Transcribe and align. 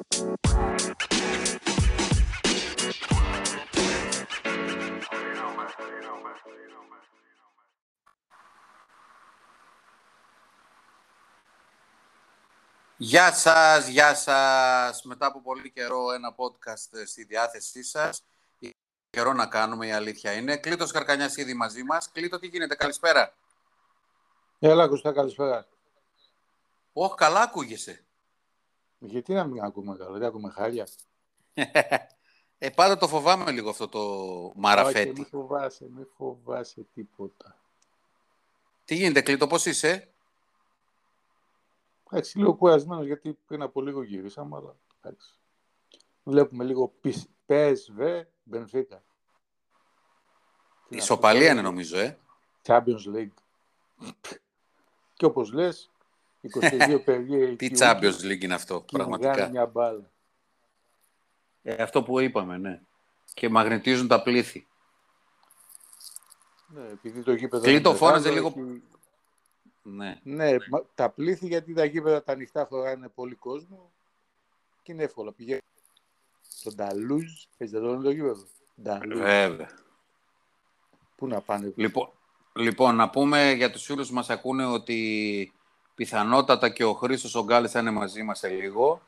Γεια 0.00 0.06
σας, 13.32 13.88
γεια 13.88 14.14
σας. 14.14 15.02
Μετά 15.02 15.26
από 15.26 15.40
πολύ 15.40 15.70
καιρό 15.70 16.12
ένα 16.12 16.34
podcast 16.36 17.06
στη 17.06 17.24
διάθεσή 17.24 17.82
σας. 17.82 18.24
Καιρό 19.10 19.32
να 19.32 19.46
κάνουμε, 19.46 19.86
η 19.86 19.92
αλήθεια 19.92 20.32
είναι. 20.32 20.56
Κλήτος 20.56 20.92
Καρκανιάς 20.92 21.36
ήδη 21.36 21.54
μαζί 21.54 21.82
μας. 21.82 22.10
Κλήτο, 22.12 22.38
τι 22.38 22.46
γίνεται, 22.46 22.74
καλησπέρα. 22.74 23.34
Έλα, 24.58 24.88
Κωστά, 24.88 25.12
καλησπέρα. 25.12 25.66
Όχι, 26.92 27.14
καλά 27.14 27.40
ακούγεσαι. 27.40 28.07
Γιατί 28.98 29.32
να 29.32 29.44
μην 29.44 29.62
ακούμε 29.62 29.96
καλά, 29.96 30.18
δεν 30.18 30.28
ακούμε 30.28 30.50
χάλια. 30.50 30.86
ε, 32.58 32.70
πάντα 32.70 32.96
το 32.98 33.08
φοβάμαι 33.08 33.50
λίγο 33.50 33.70
αυτό 33.70 33.88
το 33.88 34.00
μαραφέτη. 34.56 35.10
Όχι, 35.10 35.20
μη 35.20 35.24
φοβάσαι, 35.24 35.88
μη 35.96 36.04
φοβάσαι 36.16 36.86
τίποτα. 36.94 37.56
Τι 38.84 38.94
γίνεται, 38.94 39.20
Κλήτο, 39.20 39.46
πώς 39.46 39.66
είσαι; 39.66 40.08
Εντάξει, 42.10 42.38
λίγο 42.38 42.54
κουρασμένος 42.54 43.06
γιατί 43.06 43.38
πριν 43.46 43.62
από 43.62 43.80
λίγο 43.80 44.02
γυρίσαμε, 44.02 44.56
αλλά 44.56 44.76
εντάξει. 45.00 45.38
Βλέπουμε 46.22 46.64
λίγο 46.64 46.92
PSV, 47.46 48.22
Benfica. 48.52 48.98
Ισοπαλία 50.88 51.50
είναι 51.50 51.62
νομίζω, 51.62 51.98
ε. 51.98 52.18
Champions 52.66 53.14
League. 53.14 53.34
Και 55.14 55.24
όπως 55.24 55.52
λες, 55.52 55.90
22 56.42 57.00
παιδιά 57.04 57.56
Τι 57.56 57.70
Champions 57.78 58.20
League 58.22 58.42
είναι 58.42 58.54
αυτό, 58.54 58.84
πραγματικά. 58.92 59.48
μια 59.48 59.66
μπάλα. 59.66 60.10
Ε, 61.62 61.82
αυτό 61.82 62.02
που 62.02 62.20
είπαμε, 62.20 62.58
ναι. 62.58 62.80
Και 63.34 63.48
μαγνητίζουν 63.48 64.08
τα 64.08 64.22
πλήθη. 64.22 64.66
Ναι, 66.66 66.88
επειδή 66.88 67.22
το 67.22 67.32
γήπεδο... 67.32 67.62
Κλείτο 67.62 67.94
φώναζε 67.94 68.30
λίγο... 68.30 68.54
Ναι. 69.82 70.20
ναι, 70.22 70.56
τα 70.94 71.10
πλήθη 71.10 71.46
γιατί 71.46 71.72
τα 71.72 71.84
γήπεδα 71.84 72.22
τα 72.22 72.32
ανοιχτά 72.32 72.64
χωράνε 72.64 73.08
πολύ 73.08 73.34
κόσμο 73.34 73.92
και 74.82 74.92
είναι 74.92 75.02
εύκολα. 75.02 75.32
Πηγαίνει 75.32 75.60
στον 76.48 76.74
Νταλούζ, 76.74 77.24
έχεις 77.56 77.72
δεν 77.72 78.02
το 78.02 78.10
γήπεδο. 78.10 78.46
Βέβαια. 79.06 79.70
Πού 81.16 81.26
να 81.26 81.40
πάνε. 81.40 81.72
Λοιπόν, 81.76 82.10
λοιπόν, 82.52 82.96
να 82.96 83.10
πούμε 83.10 83.52
για 83.52 83.70
τους 83.70 83.84
φίλους 83.84 84.10
μας 84.10 84.30
ακούνε 84.30 84.64
ότι 84.66 85.52
πιθανότατα 85.98 86.68
και 86.68 86.84
ο 86.84 86.92
Χρήστος 86.92 87.34
ο 87.34 87.44
Γκάλης 87.44 87.70
θα 87.70 87.80
είναι 87.80 87.90
μαζί 87.90 88.22
μας 88.22 88.38
σε 88.38 88.48
λίγο. 88.48 89.02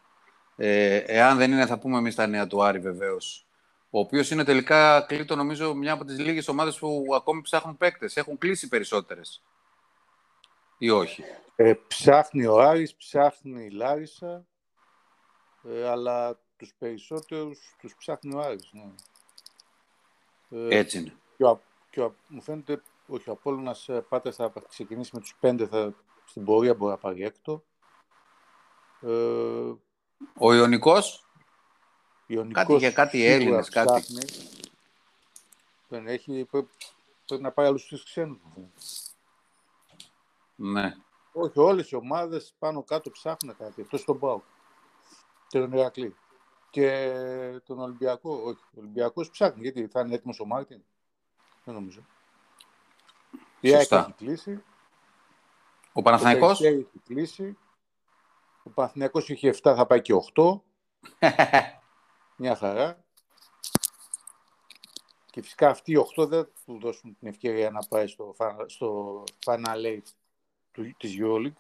Ε, 0.56 0.96
εάν 0.96 1.38
δεν 1.38 1.52
είναι 1.52 1.66
θα 1.66 1.78
πούμε 1.78 1.98
εμείς 1.98 2.14
τα 2.14 2.26
νέα 2.26 2.46
του 2.46 2.62
Άρη 2.62 2.78
βεβαίως. 2.78 3.46
Ο 3.90 3.98
οποίος 3.98 4.30
είναι 4.30 4.44
τελικά 4.44 5.00
κλείτο 5.00 5.36
νομίζω 5.36 5.74
μια 5.74 5.92
από 5.92 6.04
τις 6.04 6.18
λίγες 6.18 6.48
ομάδες 6.48 6.78
που 6.78 7.04
ακόμη 7.14 7.40
ψάχνουν 7.40 7.76
παίκτες. 7.76 8.16
Έχουν 8.16 8.38
κλείσει 8.38 8.68
περισσότερες 8.68 9.42
ή 10.78 10.90
όχι. 10.90 11.24
Ε, 11.56 11.74
ψάχνει 11.88 12.46
ο 12.46 12.60
Άρης, 12.60 12.94
ψάχνει 12.94 13.64
η 13.64 13.70
Λάρισα, 13.70 14.44
ε, 15.62 15.88
αλλά 15.88 16.38
τους 16.56 16.74
περισσότερους 16.78 17.74
τους 17.78 17.94
ψάχνει 17.98 18.34
ο 18.34 18.40
Άρης. 18.40 18.70
Ναι. 18.72 18.90
Ε, 20.68 20.78
Έτσι 20.78 20.98
είναι. 20.98 21.12
Και, 21.36 21.44
ο, 21.44 21.60
και 21.90 22.00
ο, 22.00 22.14
μου 22.28 22.42
φαίνεται, 22.42 22.82
όχι, 23.06 23.30
ο 23.30 23.32
Απόλλωνας 23.32 23.88
ε, 23.88 24.04
Πάτρας 24.08 24.36
θα 24.36 24.52
ξεκινήσει 24.68 25.10
με 25.14 25.20
τους 25.20 25.36
πέντε, 25.40 25.66
θα, 25.66 25.94
στην 26.30 26.44
πορεία 26.44 26.74
μπορεί 26.74 26.90
να 26.90 26.98
πάρει 26.98 27.22
έκτο. 27.22 27.64
Ε, 29.00 29.72
ο 30.38 30.52
Ιωνικός, 30.52 31.26
Ιωνικός 32.26 32.62
κάτι 32.62 32.76
για 32.76 32.92
κάτι 32.92 33.26
Έλληνες, 33.26 33.68
κάτι. 33.68 34.04
Δεν 35.88 36.06
έχει, 36.06 36.44
πρέπει, 36.50 36.68
πρέπει 37.26 37.42
να 37.42 37.50
πάει 37.50 37.66
άλλους 37.66 37.86
τρεις 37.86 38.02
ξένους. 38.02 38.40
Ναι. 40.54 40.94
Όχι, 41.32 41.58
όλες 41.58 41.90
οι 41.90 41.94
ομάδες 41.94 42.54
πάνω 42.58 42.82
κάτω 42.82 43.10
ψάχνουν 43.10 43.56
κάτι. 43.56 43.80
Αυτό 43.80 43.96
στον 43.96 44.18
Πάο. 44.18 44.40
Και 45.48 45.58
τον 45.58 45.72
Ηρακλή. 45.72 46.16
Και 46.70 47.60
τον 47.64 47.78
Ολυμπιακό. 47.78 48.34
Όχι, 48.34 48.60
ο 48.64 48.78
Ολυμπιακός 48.78 49.30
ψάχνει. 49.30 49.62
Γιατί 49.62 49.86
θα 49.86 50.00
είναι 50.00 50.14
έτοιμος 50.14 50.40
ο 50.40 50.44
Μάρτιν. 50.44 50.82
Δεν 51.64 51.74
νομίζω. 51.74 52.00
Η 53.60 53.74
ΑΕΚ 53.74 53.90
έχει 53.90 54.12
κλείσει. 54.12 54.62
Ο 56.00 56.02
Παναθηναϊκός; 56.02 56.60
Ο 56.60 56.66
έχει 56.66 56.88
κλείσει. 57.04 57.58
Ο 58.62 58.70
Παναθηναϊκός 58.70 59.28
είχε 59.28 59.54
7, 59.62 59.74
θα 59.76 59.86
πάει 59.86 60.00
και 60.00 60.14
8. 60.34 60.60
Μια 62.36 62.56
χαρά. 62.56 63.04
Και 65.30 65.42
φυσικά 65.42 65.68
αυτοί 65.68 65.92
οι 65.92 66.06
8 66.16 66.28
δεν 66.28 66.48
του 66.64 66.78
δώσουν 66.78 67.16
την 67.18 67.28
ευκαιρία 67.28 67.70
να 67.70 67.80
πάει 67.88 68.06
στο, 68.06 68.34
στο 68.66 69.22
Final 69.46 69.98
του, 70.72 70.94
της 70.96 71.16
EuroLeague. 71.20 71.52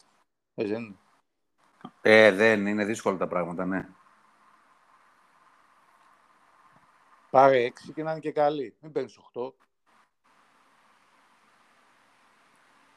Ε, 0.54 0.64
δεν 0.64 0.82
είναι. 0.82 0.98
Ε, 2.00 2.30
δεν 2.30 2.66
είναι 2.66 2.84
δύσκολα 2.84 3.16
τα 3.16 3.28
πράγματα, 3.28 3.64
ναι. 3.66 3.88
Πάρε 7.30 7.64
έξι 7.64 7.92
και 7.92 8.02
να 8.02 8.10
είναι 8.10 8.20
και 8.20 8.32
καλή. 8.32 8.74
Μην 8.80 8.92
παίρνεις 8.92 9.16
οχτώ. 9.16 9.54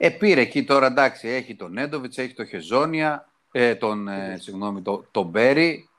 Ε, 0.05 0.09
πήρε 0.09 0.41
εκεί 0.41 0.63
τώρα, 0.63 0.85
εντάξει, 0.85 1.27
έχει 1.27 1.55
τον 1.55 1.71
Νέντοβιτς, 1.71 2.17
έχει 2.17 2.33
τον 2.33 2.45
Χεζόνια, 2.45 3.29
ε, 3.51 3.75
τον, 3.75 4.07
ε, 4.07 4.37
συγγνώμη, 4.39 4.81
τον, 4.81 5.07
τον 5.11 5.25
Μπέρι. 5.25 5.89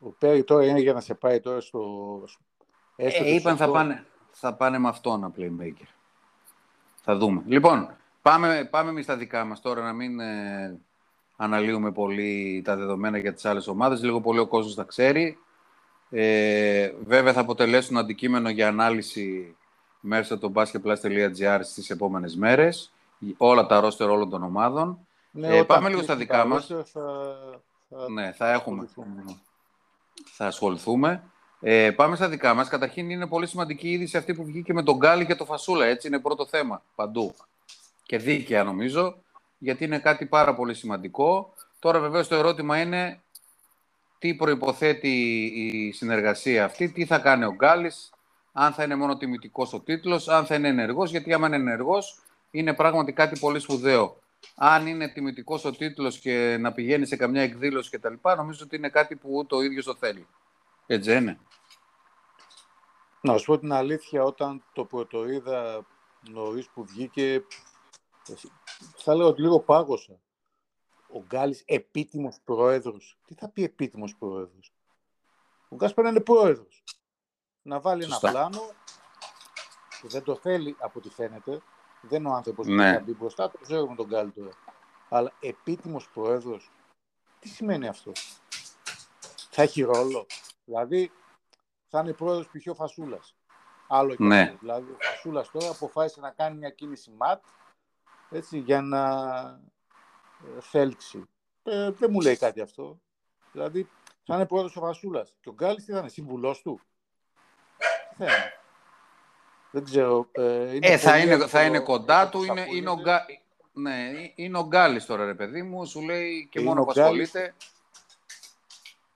Ο 0.00 0.14
Μπέρι 0.18 0.44
τώρα 0.44 0.64
είναι 0.64 0.80
για 0.80 0.92
να 0.92 1.00
σε 1.00 1.14
πάει 1.14 1.40
τώρα 1.40 1.60
στο... 1.60 2.24
Ε, 2.96 3.34
είπαν 3.34 3.56
θα 3.56 3.70
πάνε, 3.70 4.06
θα 4.30 4.54
πάνε 4.54 4.78
με 4.78 4.88
αυτόν 4.88 5.34
playmaker. 5.36 5.88
Θα 7.02 7.16
δούμε. 7.16 7.42
Λοιπόν, 7.46 7.94
Πάμε, 8.22 8.68
πάμε 8.70 8.90
εμείς 8.90 9.04
στα 9.04 9.16
δικά 9.16 9.44
μας 9.44 9.60
τώρα, 9.60 9.82
να 9.82 9.92
μην 9.92 10.20
ε, 10.20 10.80
αναλύουμε 11.36 11.92
πολύ 11.92 12.62
τα 12.64 12.76
δεδομένα 12.76 13.18
για 13.18 13.32
τις 13.32 13.44
άλλες 13.44 13.66
ομάδες. 13.66 14.02
Λίγο 14.02 14.20
πολύ 14.20 14.38
ο 14.38 14.46
κόσμος 14.46 14.74
τα 14.74 14.84
ξέρει. 14.84 15.38
Ε, 16.10 16.92
βέβαια 17.04 17.32
θα 17.32 17.40
αποτελέσουν 17.40 17.96
αντικείμενο 17.96 18.50
για 18.50 18.68
ανάλυση 18.68 19.56
μέσα 20.00 20.36
στο 20.36 20.52
basketplus.gr 20.54 21.60
στις 21.62 21.90
επόμενες 21.90 22.36
μέρες. 22.36 22.92
Όλα 23.36 23.66
τα 23.66 23.80
ρόστερ 23.80 24.08
όλων 24.08 24.30
των 24.30 24.42
ομάδων. 24.42 24.98
Ναι, 25.30 25.56
ε, 25.56 25.62
πάμε 25.62 25.88
λίγο 25.88 26.02
στα 26.02 26.16
δικά 26.16 26.46
μας. 26.46 26.66
Θα, 26.66 26.84
θα... 26.84 28.10
Ναι, 28.10 28.32
θα 28.32 28.52
έχουμε. 28.52 28.88
Θα 30.24 30.46
ασχοληθούμε. 30.46 31.22
Ε, 31.60 31.90
πάμε 31.90 32.16
στα 32.16 32.28
δικά 32.28 32.54
μας. 32.54 32.68
Καταρχήν 32.68 33.10
είναι 33.10 33.26
πολύ 33.26 33.46
σημαντική 33.46 33.88
η 33.88 33.90
είδηση 33.90 34.16
αυτή 34.16 34.34
που 34.34 34.44
βγήκε 34.44 34.72
με 34.72 34.82
τον 34.82 34.96
Γκάλι 34.96 35.26
και 35.26 35.34
το 35.34 35.44
Φασούλα. 35.44 35.86
Έτσι 35.86 36.06
είναι 36.06 36.18
πρώτο 36.18 36.46
θέμα 36.46 36.82
παντού 36.94 37.34
και 38.10 38.18
δίκαια 38.18 38.64
νομίζω, 38.64 39.16
γιατί 39.58 39.84
είναι 39.84 39.98
κάτι 39.98 40.26
πάρα 40.26 40.54
πολύ 40.54 40.74
σημαντικό. 40.74 41.54
Τώρα 41.78 42.00
βεβαίως 42.00 42.28
το 42.28 42.34
ερώτημα 42.34 42.80
είναι 42.80 43.20
τι 44.18 44.34
προϋποθέτει 44.34 45.42
η 45.54 45.92
συνεργασία 45.92 46.64
αυτή, 46.64 46.88
τι 46.88 47.06
θα 47.06 47.18
κάνει 47.18 47.44
ο 47.44 47.54
Γκάλης, 47.54 48.10
αν 48.52 48.72
θα 48.72 48.82
είναι 48.82 48.94
μόνο 48.94 49.16
τιμητικός 49.16 49.72
ο 49.72 49.80
τίτλος, 49.80 50.28
αν 50.28 50.46
θα 50.46 50.54
είναι 50.54 50.68
ενεργός, 50.68 51.10
γιατί 51.10 51.32
άμα 51.32 51.46
είναι 51.46 51.56
ενεργός 51.56 52.18
είναι 52.50 52.74
πράγματι 52.74 53.12
κάτι 53.12 53.38
πολύ 53.38 53.58
σπουδαίο. 53.58 54.18
Αν 54.54 54.86
είναι 54.86 55.08
τιμητικός 55.08 55.64
ο 55.64 55.70
τίτλος 55.70 56.18
και 56.18 56.56
να 56.60 56.72
πηγαίνει 56.72 57.06
σε 57.06 57.16
καμιά 57.16 57.42
εκδήλωση 57.42 57.90
κτλ. 57.90 58.14
Νομίζω 58.22 58.64
ότι 58.64 58.76
είναι 58.76 58.88
κάτι 58.88 59.16
που 59.16 59.46
το 59.46 59.60
ίδιος 59.60 59.84
το 59.84 59.94
θέλει. 59.94 60.26
Έτσι 60.86 61.16
είναι. 61.16 61.38
Να 63.20 63.36
σου 63.36 63.46
πω 63.46 63.58
την 63.58 63.72
αλήθεια, 63.72 64.22
όταν 64.24 64.64
το 64.72 64.84
πρωτοείδα 64.84 65.86
νωρίς 66.28 66.68
που 66.68 66.84
βγήκε, 66.84 67.44
θα 68.96 69.14
λέω 69.14 69.26
ότι 69.26 69.40
λίγο 69.40 69.60
πάγωσα. 69.60 70.20
Ο 71.12 71.22
Γκάλης 71.26 71.62
επίτιμος 71.66 72.40
πρόεδρος. 72.44 73.18
Τι 73.26 73.34
θα 73.34 73.48
πει 73.48 73.64
επίτιμος 73.64 74.16
πρόεδρος; 74.16 74.72
Ο 75.68 75.76
Γκάλης 75.76 75.94
πρέπει 75.94 76.08
να 76.08 76.14
είναι 76.14 76.24
πρόεδρος. 76.24 76.84
Να 77.62 77.80
βάλει 77.80 78.04
ένα 78.04 78.18
πλάνο 78.18 78.60
που 80.00 80.08
δεν 80.08 80.22
το 80.22 80.36
θέλει 80.36 80.76
από 80.78 80.98
ό,τι 80.98 81.08
φαίνεται. 81.08 81.62
Δεν 82.00 82.20
είναι 82.20 82.28
ο 82.28 82.32
άνθρωπος 82.32 82.66
ναι. 82.66 82.88
που 82.88 82.98
θα 82.98 83.04
μπει 83.04 83.12
μπροστά, 83.12 83.50
το 83.50 83.58
ξέρουμε 83.62 83.94
τον 83.94 84.06
Γκάλη 84.06 84.30
τώρα. 84.30 84.50
Αλλά 85.08 85.32
επίτιμος 85.40 86.08
πρόεδρος, 86.08 86.70
τι 87.38 87.48
σημαίνει 87.48 87.88
αυτό; 87.88 88.12
Θα 89.50 89.62
έχει 89.62 89.82
ρόλο. 89.82 90.26
Δηλαδή, 90.64 91.12
θα 91.88 92.00
είναι 92.00 92.12
πρόεδρος 92.12 92.46
π.χ. 92.46 92.66
ο 92.70 92.74
Φασούλας. 92.74 93.34
Άλλο 93.88 94.14
ναι. 94.18 94.56
Δηλαδή, 94.60 94.90
ο 94.90 94.96
Φασούλας 95.00 95.50
τώρα 95.50 95.68
αποφάσισε 95.68 96.20
να 96.20 96.30
κάνει 96.30 96.56
μια 96.56 96.70
κίνηση 96.70 97.10
ματ 97.10 97.44
έτσι, 98.30 98.58
για 98.58 98.82
να 98.82 99.02
ε, 100.56 100.60
φέλξει. 100.60 101.28
Ε, 101.62 101.90
δεν 101.90 102.10
μου 102.12 102.20
λέει 102.20 102.36
κάτι 102.36 102.60
αυτό. 102.60 103.00
Δηλαδή, 103.52 103.88
θα 104.24 104.34
είναι 104.34 104.46
πρόεδρος 104.46 104.76
ο 104.76 104.80
Βασούλας. 104.80 105.34
Και 105.40 105.48
ο 105.48 105.52
Γκάλης 105.52 105.84
τι 105.84 105.92
θα 105.92 105.98
είναι, 105.98 106.08
σύμβουλός 106.08 106.62
του; 106.62 106.80
Δεν, 108.20 108.28
δεν 109.70 109.84
ξέρω. 109.84 110.28
Ε, 110.32 110.74
είναι 110.74 110.86
ε, 110.86 110.96
θα, 110.96 111.18
είναι, 111.18 111.46
θα 111.46 111.62
είναι 111.62 111.78
κοντά 111.78 112.28
του, 112.28 112.42
είναι, 112.42 112.66
είναι, 112.70 112.90
ο 112.90 112.96
Γκά... 113.00 113.26
ναι, 113.72 114.10
είναι 114.34 114.58
ο 114.58 114.66
Γκάλης 114.66 115.06
τώρα, 115.06 115.24
ρε 115.24 115.34
παιδί 115.34 115.62
μου, 115.62 115.86
σου 115.86 116.00
λέει 116.00 116.48
και 116.50 116.60
μόνο 116.60 116.84
που 116.84 116.90
ασχολείται. 116.90 117.54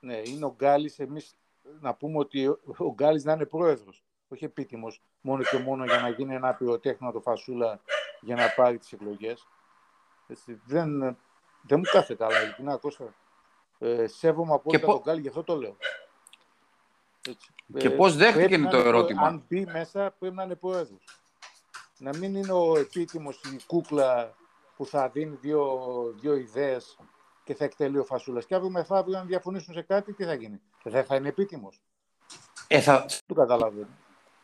Ναι, 0.00 0.16
είναι 0.24 0.44
ο 0.44 0.54
Γκάλης. 0.56 0.98
Εμείς 0.98 1.34
να 1.80 1.94
πούμε 1.94 2.18
ότι 2.18 2.46
ο 2.76 2.92
Γκάλης 2.94 3.24
να 3.24 3.32
είναι 3.32 3.44
πρόεδρος, 3.44 4.02
όχι 4.28 4.44
επίτιμος, 4.44 5.02
μόνο 5.20 5.42
και 5.42 5.58
μόνο 5.58 5.84
για 5.84 5.98
να 5.98 6.08
γίνει 6.08 6.34
ένα 6.34 6.54
πυροτέχνημα 6.54 7.12
το 7.12 7.20
φασούλα 7.20 7.80
για 8.20 8.34
να 8.34 8.48
πάρει 8.56 8.78
τις 8.78 8.92
εκλογές. 8.92 9.46
Έτσι, 10.28 10.60
δεν, 10.64 10.98
δεν 11.62 11.78
μου 11.78 11.84
κάθεται 11.92 12.14
καλά, 12.14 12.42
ειλικρινά, 12.42 12.76
Κώστα. 12.76 13.14
Ε, 13.78 14.06
σέβομαι 14.06 14.54
από 14.54 14.78
τον 14.78 15.00
Γκάλη, 15.02 15.20
γι' 15.20 15.28
αυτό 15.28 15.42
το 15.44 15.56
λέω. 15.56 15.76
Έτσι. 17.28 17.53
Και 17.78 17.86
ε, 17.86 17.90
πώς 17.90 18.16
δέχτηκε 18.16 18.58
το 18.58 18.76
ερώτημα; 18.76 19.22
Αν 19.22 19.44
μπει 19.48 19.64
μέσα, 19.64 20.14
πρέπει 20.18 20.34
να 20.34 20.42
είναι 20.42 20.54
πρόεδρος. 20.54 21.04
Να 21.98 22.16
μην 22.16 22.34
είναι 22.34 22.52
ο 22.52 22.76
επίτιμος 22.76 23.40
η 23.52 23.64
κούκλα 23.66 24.34
που 24.76 24.86
θα 24.86 25.08
δίνει 25.08 25.36
δύο, 25.40 25.80
δύο 26.20 26.36
ιδέες 26.36 26.98
και 27.44 27.54
θα 27.54 27.64
εκτελεί 27.64 27.98
ο 27.98 28.04
Φασούλας. 28.04 28.46
Και 28.46 28.54
αύριο 28.54 28.70
μεθαύριο, 28.70 29.18
αν 29.18 29.26
διαφωνήσουν 29.26 29.74
σε 29.74 29.82
κάτι, 29.82 30.12
τι 30.12 30.24
θα 30.24 30.34
γίνει. 30.34 30.60
Δεν 30.82 31.04
θα 31.04 31.16
είναι 31.16 31.28
επίτιμος. 31.28 31.82
Ε, 32.68 32.80
θα... 32.80 33.06
Του 33.26 33.34
καταλαβαίνω. 33.34 33.98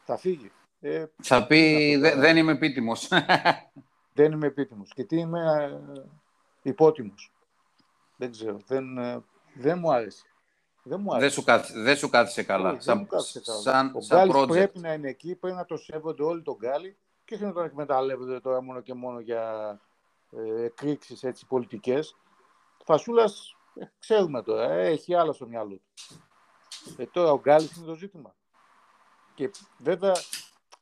Θα 0.05 0.17
φύγει. 0.17 0.51
Ε, 0.81 1.05
θα 1.23 1.47
πει 1.47 1.97
δεν 1.97 2.37
είμαι 2.37 2.53
επίτιμος. 2.53 3.09
δεν 4.15 4.33
είμαι 4.33 4.47
επίτιμος. 4.47 4.93
Και 4.95 5.05
τι 5.05 5.17
είμαι 5.17 5.71
ε, 5.95 6.03
υπότιμος. 6.63 7.33
Δεν 8.17 8.31
ξέρω. 8.31 8.57
Δεν, 8.67 8.99
ε, 8.99 9.23
δεν 9.55 9.79
μου 9.79 9.93
άρεσε. 9.93 10.25
Δεν, 10.83 11.01
μου 11.01 11.15
άρεσε. 11.15 11.27
δεν, 11.27 11.31
σου 11.35 11.43
κάθισε, 11.45 11.79
δεν 11.81 11.97
σου 11.97 12.09
κάθισε 12.09 12.43
καλά. 12.43 12.71
Όχι, 12.71 12.83
σαν, 12.83 13.07
καλά. 13.07 13.23
Σαν, 13.63 13.93
ο 13.95 14.01
σαν 14.01 14.47
πρέπει 14.47 14.79
να 14.79 14.93
είναι 14.93 15.09
εκεί, 15.09 15.35
πρέπει 15.35 15.57
να 15.57 15.65
το 15.65 15.77
σέβονται 15.77 16.23
όλοι 16.23 16.43
τον 16.43 16.57
Γκάλι 16.57 16.97
και 17.25 17.35
όχι 17.35 17.45
να 17.45 17.53
τον 17.53 17.65
εκμεταλλεύονται 17.65 18.41
τώρα 18.41 18.63
μόνο 18.63 18.81
και 18.81 18.95
μόνο 18.95 19.21
για 19.21 19.81
ε, 20.31 20.65
εκρήξεις 20.65 21.23
έτσι 21.23 21.47
πολιτικές. 21.47 22.17
Φασούλας, 22.85 23.57
ε, 23.75 23.85
ξέρουμε 23.99 24.43
τώρα, 24.43 24.71
ε, 24.71 24.87
έχει 24.87 25.15
άλλα 25.15 25.33
στο 25.33 25.47
μυαλό 25.47 25.75
του. 25.75 25.83
Ε, 26.97 27.07
τώρα 27.07 27.33
ο 27.33 27.41
Γκάλης 27.41 27.77
είναι 27.77 27.87
το 27.87 27.95
ζήτημα. 27.95 28.35
Και 29.35 29.51
βέβαια, 29.79 30.15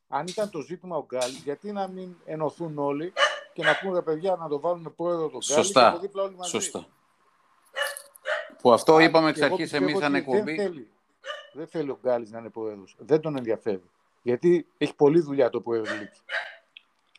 αν 0.08 0.26
ήταν 0.26 0.50
το 0.50 0.60
ζήτημα 0.60 0.96
ο 0.96 1.04
Γκάλης, 1.04 1.42
γιατί 1.42 1.72
να 1.72 1.88
μην 1.88 2.16
ενωθούν 2.24 2.78
όλοι 2.78 3.12
και 3.52 3.62
να 3.62 3.78
πούμε, 3.78 4.02
παιδιά, 4.02 4.36
να 4.36 4.48
το 4.48 4.60
βάλουμε 4.60 4.90
πρόεδρο 4.90 5.28
τον 5.28 5.40
Γκάλη 5.48 5.64
Σωστά. 5.64 5.92
και 5.92 5.98
δίπλα 5.98 6.22
όλοι 6.22 6.36
μαζί. 6.36 6.50
Σωστά. 6.50 6.86
Που 8.62 8.72
αυτό 8.72 8.98
είπαμε 8.98 9.28
εξ 9.28 9.40
αρχής 9.42 9.72
εμείς 9.72 9.98
σαν 9.98 10.14
εκπομπή. 10.14 10.54
Δεν 10.54 10.56
θέλει, 10.56 10.88
δεν 11.52 11.66
θέλει 11.66 11.90
ο 11.90 11.98
Γκάλης 12.02 12.30
να 12.30 12.38
είναι 12.38 12.48
πρόεδρο. 12.48 12.84
Δεν 12.98 13.20
τον 13.20 13.36
ενδιαφέρει. 13.36 13.82
Γιατί 14.22 14.66
έχει 14.78 14.94
πολλή 14.94 15.20
δουλειά 15.20 15.50
το 15.50 15.60
πρόεδρο 15.60 15.94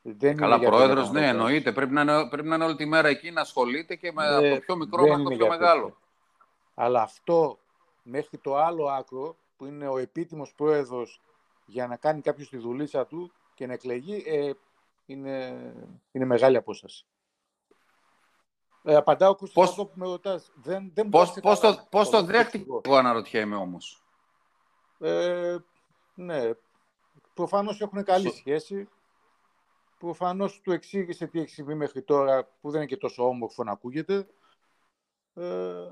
δεν 0.01 0.37
Καλά, 0.37 0.59
πρόεδρο, 0.59 1.09
ναι, 1.09 1.27
εννοείται. 1.27 1.71
Πρέπει 1.71 1.93
να, 1.93 2.01
είναι, 2.01 2.27
πρέπει 2.29 2.47
να 2.47 2.55
είναι 2.55 2.63
όλη 2.63 2.75
τη 2.75 2.85
μέρα 2.85 3.07
εκεί 3.07 3.31
να 3.31 3.41
ασχολείται 3.41 3.95
και 3.95 4.11
με, 4.11 4.27
από 4.27 4.49
το 4.49 4.59
πιο 4.59 4.75
μικρό 4.75 5.07
μέχρι 5.07 5.23
το 5.23 5.29
πιο 5.29 5.47
μεγάλο. 5.47 5.97
Αλλά 6.75 7.01
αυτό 7.01 7.59
μέχρι 8.03 8.37
το 8.37 8.57
άλλο 8.57 8.85
άκρο 8.85 9.35
που 9.57 9.65
είναι 9.65 9.87
ο 9.87 9.97
επίτιμος 9.97 10.53
πρόεδρος 10.55 11.21
για 11.65 11.87
να 11.87 11.95
κάνει 11.95 12.21
κάποιος 12.21 12.49
τη 12.49 12.57
δουλίτσα 12.57 13.05
του 13.05 13.31
και 13.53 13.67
να 13.67 13.73
εκλεγεί, 13.73 14.23
ε, 14.27 14.51
είναι, 15.05 15.63
είναι 16.11 16.25
μεγάλη 16.25 16.57
απόσταση. 16.57 17.05
Ε, 18.83 18.95
απαντάω 18.95 19.35
πώς, 19.35 19.69
αυτό 19.69 19.85
που 19.85 19.93
με 19.95 20.05
ρωτάς. 20.05 20.51
Δεν, 20.55 20.91
δεν 20.93 21.09
πώς, 21.09 21.39
πώς, 21.41 21.59
το, 21.59 21.87
πώς 21.89 22.09
το 22.09 22.23
δέχτηκε, 22.23 22.65
εγώ 22.81 22.95
αναρωτιέμαι 22.95 23.55
όμως; 23.55 24.03
Ε, 24.99 25.57
ναι, 26.13 26.51
προφανώς 27.33 27.81
έχουν 27.81 28.03
καλή 28.03 28.29
σχέση 28.31 28.89
προφανώς 29.99 30.61
του 30.61 30.71
εξήγησε 30.71 31.27
τι 31.27 31.39
έχει 31.39 31.49
συμβεί 31.49 31.73
μέχρι 31.73 32.01
τώρα, 32.01 32.45
που 32.61 32.69
δεν 32.71 32.81
είναι 32.81 32.89
και 32.89 32.97
τόσο 32.97 33.27
όμορφο 33.27 33.63
να 33.63 33.71
ακούγεται. 33.71 34.27
Ε, 35.33 35.89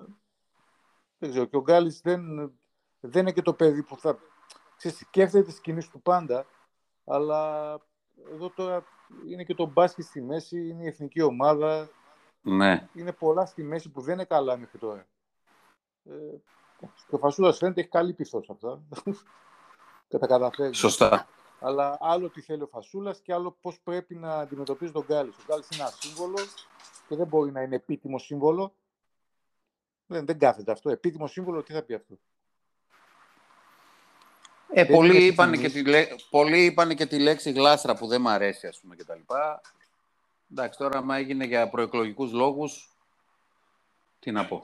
δεν 1.18 1.30
ξέρω. 1.30 1.46
Και 1.46 1.58
ο 1.58 1.62
Γκάλης 1.62 2.02
δεν, 2.02 2.52
δεν 3.00 3.22
είναι 3.22 3.32
και 3.32 3.42
το 3.42 3.54
παιδί 3.54 3.84
που 3.84 3.98
θα 3.98 4.18
σκέφτεται 4.78 5.44
τις 5.44 5.60
κινήσεις 5.60 5.90
του 5.90 6.02
πάντα, 6.02 6.46
αλλά 7.06 7.72
εδώ 8.32 8.50
τώρα 8.50 8.86
είναι 9.28 9.44
και 9.44 9.54
το 9.54 9.66
μπάσκετ 9.66 10.06
στη 10.06 10.22
μέση, 10.22 10.68
είναι 10.68 10.84
η 10.84 10.88
εθνική 10.88 11.22
ομάδα. 11.22 11.90
Ναι. 12.42 12.88
Είναι 12.94 13.12
πολλά 13.12 13.46
στη 13.46 13.64
μέση 13.64 13.90
που 13.90 14.02
δεν 14.02 14.14
είναι 14.14 14.26
καλά 14.26 14.58
μέχρι 14.58 14.78
τώρα. 14.78 15.08
Ε, 16.04 16.38
και 16.80 17.16
ο 17.16 17.18
Φασούλας 17.18 17.58
φαίνεται 17.58 17.80
έχει 17.80 17.90
καλή 17.90 18.14
πειθός 18.14 18.50
αυτά. 18.50 18.82
καταφέρει. 20.28 20.74
Σωστά. 20.74 21.28
Αλλά 21.60 21.98
άλλο 22.00 22.30
τι 22.30 22.42
θέλει 22.42 22.62
ο 22.62 22.68
Φασούλας 22.68 23.20
και 23.20 23.34
άλλο 23.34 23.58
πώς 23.62 23.80
πρέπει 23.84 24.16
να 24.16 24.36
αντιμετωπίζει 24.36 24.92
τον 24.92 25.06
Γκάλης. 25.06 25.36
Ο 25.38 25.42
Γκάλης 25.48 25.68
είναι 25.72 25.82
ένα 25.82 25.92
σύμβολο 26.00 26.38
και 27.08 27.16
δεν 27.16 27.28
μπορεί 27.28 27.52
να 27.52 27.62
είναι 27.62 27.76
επίτιμο 27.76 28.18
σύμβολο. 28.18 28.74
Δεν, 30.08 30.26
δεν 30.26 30.40
κάθεται 30.40 30.72
αυτό. 30.72 30.90
Επίτιμο 30.90 31.28
σύμβολο, 31.28 31.64
τι 31.64 31.74
θα 31.74 31.82
πει 31.82 31.94
αυτό; 31.94 32.18
Ε, 34.70 34.84
πολλοί, 34.84 35.26
είπαν 35.26 35.52
και 35.52 35.70
τη, 35.70 35.84
πολλοί 36.30 36.66
είπαν 36.66 36.96
και 36.96 37.06
τη 37.06 37.20
λέξη 37.20 37.52
γλάστρα 37.52 37.96
που 37.96 38.08
δεν 38.08 38.22
μ' 38.22 38.28
αρέσει, 38.28 38.68
ας 38.68 38.80
πούμε, 38.80 38.96
και 38.96 39.04
τα 39.04 39.16
λοιπά. 39.16 39.62
Εντάξει, 40.52 40.78
τώρα, 40.78 40.98
άμα 40.98 41.16
έγινε 41.18 41.46
για 41.46 41.70
προεκλογικούς 41.70 42.32
λόγους, 42.32 42.98
τι 44.20 44.32
να 44.32 44.46
πω. 44.46 44.64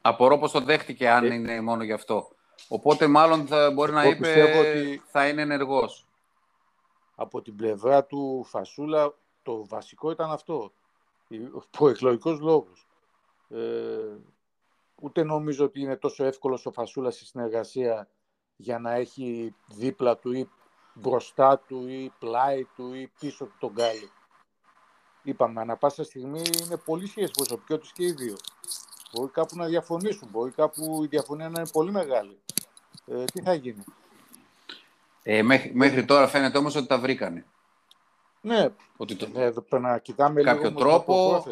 Απορώ 0.00 0.38
πως 0.38 0.52
το 0.52 0.60
δέχτηκε, 0.60 1.10
αν 1.10 1.24
ε... 1.24 1.34
είναι 1.34 1.60
μόνο 1.60 1.82
γι' 1.82 1.92
αυτό. 1.92 2.28
Οπότε 2.68 3.06
μάλλον 3.06 3.46
θα 3.46 3.70
μπορεί 3.70 3.92
να 3.92 4.04
είπε 4.04 4.42
ότι 4.42 5.02
θα 5.06 5.28
είναι 5.28 5.42
ενεργός. 5.42 6.06
Από 7.14 7.42
την 7.42 7.56
πλευρά 7.56 8.04
του 8.04 8.44
Φασούλα 8.44 9.14
το 9.42 9.66
βασικό 9.66 10.10
ήταν 10.10 10.30
αυτό. 10.30 10.72
Ο 11.30 11.62
προεκλογικός 11.70 12.40
λόγος. 12.40 12.86
Ε, 13.48 14.16
ούτε 14.94 15.22
νομίζω 15.22 15.64
ότι 15.64 15.80
είναι 15.80 15.96
τόσο 15.96 16.24
εύκολος 16.24 16.66
ο 16.66 16.72
Φασούλας 16.72 17.14
στη 17.14 17.24
συνεργασία 17.24 18.08
για 18.56 18.78
να 18.78 18.92
έχει 18.92 19.54
δίπλα 19.66 20.16
του 20.16 20.32
ή 20.32 20.48
μπροστά 20.94 21.58
του 21.58 21.88
ή 21.88 22.12
πλάι 22.18 22.64
του 22.64 22.94
ή 22.94 23.12
πίσω 23.20 23.44
του 23.44 23.56
τον 23.58 23.72
Γκάλι. 23.72 24.10
Είπαμε, 25.26 25.60
ανα 25.60 25.76
πάσα 25.76 26.04
στιγμή 26.04 26.42
είναι 26.62 26.76
πολύ 26.76 27.06
σχέση 27.06 27.30
προσωπικότητες 27.30 27.92
και 27.92 28.04
οι 28.04 28.12
δύο. 28.12 28.36
Μπορεί 29.12 29.30
κάπου 29.30 29.56
να 29.56 29.66
διαφωνήσουν, 29.66 30.28
μπορεί 30.30 30.50
κάπου 30.50 31.04
η 31.04 31.06
διαφωνία 31.06 31.48
να 31.48 31.60
είναι 31.60 31.68
πολύ 31.72 31.90
μεγάλη. 31.90 32.38
Ε, 33.06 33.24
τι 33.24 33.42
θα 33.42 33.54
γίνει; 33.54 33.84
Ε, 35.22 35.42
μέχρι, 35.42 35.74
μέχρι 35.74 36.04
τώρα 36.04 36.28
φαίνεται 36.28 36.58
όμως 36.58 36.74
ότι 36.74 36.86
τα 36.86 36.98
βρήκανε. 36.98 37.44
Ναι, 38.40 38.68
ότι 38.96 39.16
το... 39.16 39.28
ναι 39.28 39.78
να 39.78 39.98
κοιτάμε 39.98 40.42
κάποιο 40.42 40.68
λίγο 40.68 40.80
τρόπο. 40.80 41.44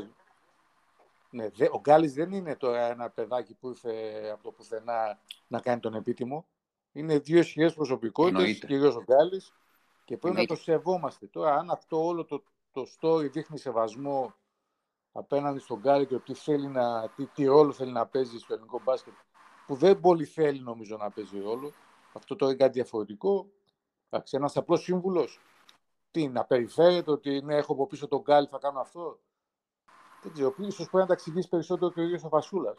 Ναι, 1.31 1.49
δε, 1.49 1.69
ο 1.71 1.81
Γκάλης 1.81 2.13
δεν 2.13 2.33
είναι 2.33 2.57
τώρα 2.57 2.91
ένα 2.91 3.11
παιδάκι 3.11 3.55
που 3.55 3.69
ήρθε 3.69 3.91
από 4.33 4.43
το 4.43 4.51
πουθενά 4.51 5.19
να 5.47 5.61
κάνει 5.61 5.81
τον 5.81 5.95
επίτιμο. 5.95 6.45
Είναι 6.93 7.19
δύο 7.19 7.39
ισχυρέ 7.39 7.71
προσωπικότητες, 7.71 8.59
κυρίως 8.59 8.97
ο 8.97 9.03
Γκάλης, 9.03 9.53
και 10.05 10.17
πρέπει 10.17 10.37
να 10.37 10.47
το 10.47 10.57
σεβόμαστε. 10.57 11.27
Τώρα, 11.27 11.55
αν 11.55 11.71
αυτό 11.71 12.07
όλο 12.07 12.25
το, 12.25 12.43
το 12.75 12.87
story 13.01 13.31
δείχνει 13.31 13.59
σεβασμό 13.59 14.35
απέναντι 15.13 15.59
στον 15.59 15.79
Γκάλη 15.79 16.07
και 16.07 16.19
τι, 16.19 16.35
θέλει 16.35 16.67
να, 16.67 17.09
τι, 17.09 17.27
τι 17.27 17.45
ρόλο 17.45 17.73
θέλει 17.73 17.93
να 17.93 18.07
παίζει 18.07 18.39
στο 18.39 18.55
ελληνικό 18.55 18.81
μπάσκετ 18.85 19.15
που 19.67 19.75
δεν 19.75 20.01
πολύ 20.01 20.25
θέλει 20.25 20.61
νομίζω 20.61 20.97
να 20.97 21.11
παίζει 21.11 21.41
ρόλο. 21.41 21.73
Αυτό 22.13 22.37
το 22.37 22.47
είναι 22.47 22.55
κάτι 22.55 22.73
διαφορετικό. 22.73 23.47
Ένας 24.31 24.57
απλός 24.57 24.83
σύμβουλος. 24.83 25.41
Τι, 26.11 26.29
να 26.29 26.45
περιφέρεται 26.45 27.11
ότι 27.11 27.43
ναι, 27.43 27.57
έχω 27.57 27.73
από 27.73 27.87
πίσω 27.87 28.09
τον 28.09 28.21
Γκάλι, 28.21 28.47
θα 28.47 28.59
κάνω 28.59 28.81
αυτό. 28.81 29.21
Δεν 30.23 30.33
ξέρω. 30.33 30.55
ίσω 30.59 30.77
πρέπει 30.77 30.97
να 30.97 31.07
τα 31.07 31.13
εξηγήσει 31.13 31.49
περισσότερο 31.49 31.93
και 31.93 32.01
ο 32.01 32.03
ίδιος 32.03 32.25
ο 32.25 32.29
Φασούλας. 32.29 32.77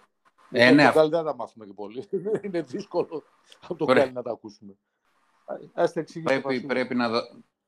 Ε, 0.51 0.71
ναι. 0.71 0.91
Τον 0.91 1.09
δεν 1.09 1.19
θα 1.19 1.23
τα 1.23 1.35
μάθουμε 1.35 1.65
και 1.65 1.73
πολύ. 1.73 2.07
είναι 2.43 2.61
δύσκολο 2.61 3.23
από 3.61 3.75
τον 3.75 3.87
Γκάλι 3.87 4.11
να 4.11 4.21
τα 4.21 4.31
ακούσουμε. 4.31 4.77
Ας 5.73 5.93
τα 5.93 6.03
πρέπει, 6.23 6.61
πρέπει, 6.61 6.95
να, 6.95 7.09
δω, 7.09 7.19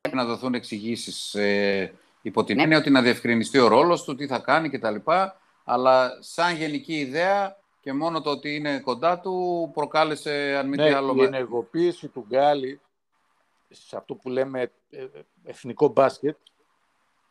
πρέπει 0.01 0.15
να 0.15 0.25
δοθούν 0.25 0.53
εξηγήσεις. 0.53 1.35
Ε, 1.35 1.93
υπό 2.27 2.43
την 2.43 2.59
έννοια 2.59 2.77
ότι 2.77 2.89
να 2.89 3.01
διευκρινιστεί 3.01 3.59
ο 3.59 3.67
ρόλος 3.67 4.03
του, 4.03 4.15
τι 4.15 4.27
θα 4.27 4.39
κάνει 4.39 4.69
κτλ. 4.69 4.95
Αλλά 5.63 6.17
σαν 6.19 6.55
γενική 6.55 6.99
ιδέα 6.99 7.57
και 7.79 7.93
μόνο 7.93 8.21
το 8.21 8.29
ότι 8.29 8.55
είναι 8.55 8.79
κοντά 8.79 9.19
του 9.19 9.69
προκάλεσε, 9.73 10.55
αν 10.59 10.67
μη 10.67 10.75
ναι, 10.75 10.95
άλλο... 10.95 11.13
η 11.15 11.23
ενεργοποίηση 11.23 12.07
του 12.07 12.25
Γκάλι 12.27 12.81
σε 13.69 13.97
αυτό 13.97 14.15
που 14.15 14.29
λέμε 14.29 14.71
ε, 14.89 15.01
ε, 15.01 15.07
εθνικό 15.43 15.87
μπάσκετ, 15.87 16.37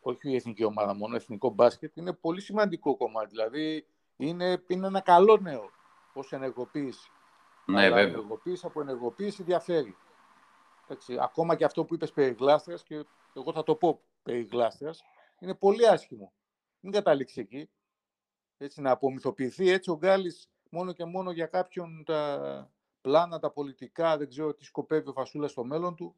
όχι 0.01 0.31
η 0.31 0.35
εθνική 0.35 0.65
ομάδα 0.65 0.95
μόνο, 0.95 1.17
εθνικό 1.17 1.51
μπάσκετ, 1.51 1.97
είναι 1.97 2.13
πολύ 2.13 2.41
σημαντικό 2.41 2.97
κομμάτι. 2.97 3.29
Δηλαδή, 3.31 3.87
είναι, 4.17 4.63
είναι 4.67 4.87
ένα 4.87 5.01
καλό 5.01 5.39
νέο 5.43 5.71
ως 6.13 6.33
ενεργοποίηση. 6.33 7.11
Ναι, 7.65 7.81
Αλλά 7.81 7.95
βέβαια. 7.95 8.13
ενεργοποίηση 8.13 8.67
από 8.67 8.81
ενεργοποίηση 8.81 9.43
διαφέρει. 9.43 9.97
Έτσι, 10.89 11.17
ακόμα 11.21 11.55
και 11.55 11.65
αυτό 11.65 11.85
που 11.85 11.95
είπες 11.95 12.13
περί 12.13 12.37
Γλάστρας, 12.39 12.83
και 12.83 13.05
εγώ 13.35 13.53
θα 13.53 13.63
το 13.63 13.75
πω 13.75 14.01
περί 14.27 14.49
Γλάστρας, 14.51 15.03
είναι 15.39 15.55
πολύ 15.55 15.89
άσχημο. 15.89 16.33
Μην 16.81 16.93
καταλήξεις 16.93 17.37
εκεί 17.37 17.71
έτσι, 18.59 18.81
να 18.81 18.91
απομυθοποιηθεί 18.91 19.71
έτσι 19.71 19.91
ο 19.91 19.97
Γκάλης 19.97 20.49
μόνο 20.71 20.93
και 20.93 21.05
μόνο 21.05 21.31
για 21.31 21.47
κάποιον 21.47 22.05
τα 22.07 22.71
πλάνα, 23.01 23.39
τα 23.39 23.51
πολιτικά, 23.51 24.17
δεν 24.17 24.29
ξέρω 24.29 24.55
τι 24.55 24.65
σκοπεύει 24.65 25.09
ο 25.09 25.13
Φασούλας 25.13 25.51
στο 25.51 25.65
μέλλον 25.65 25.95
του. 25.95 26.15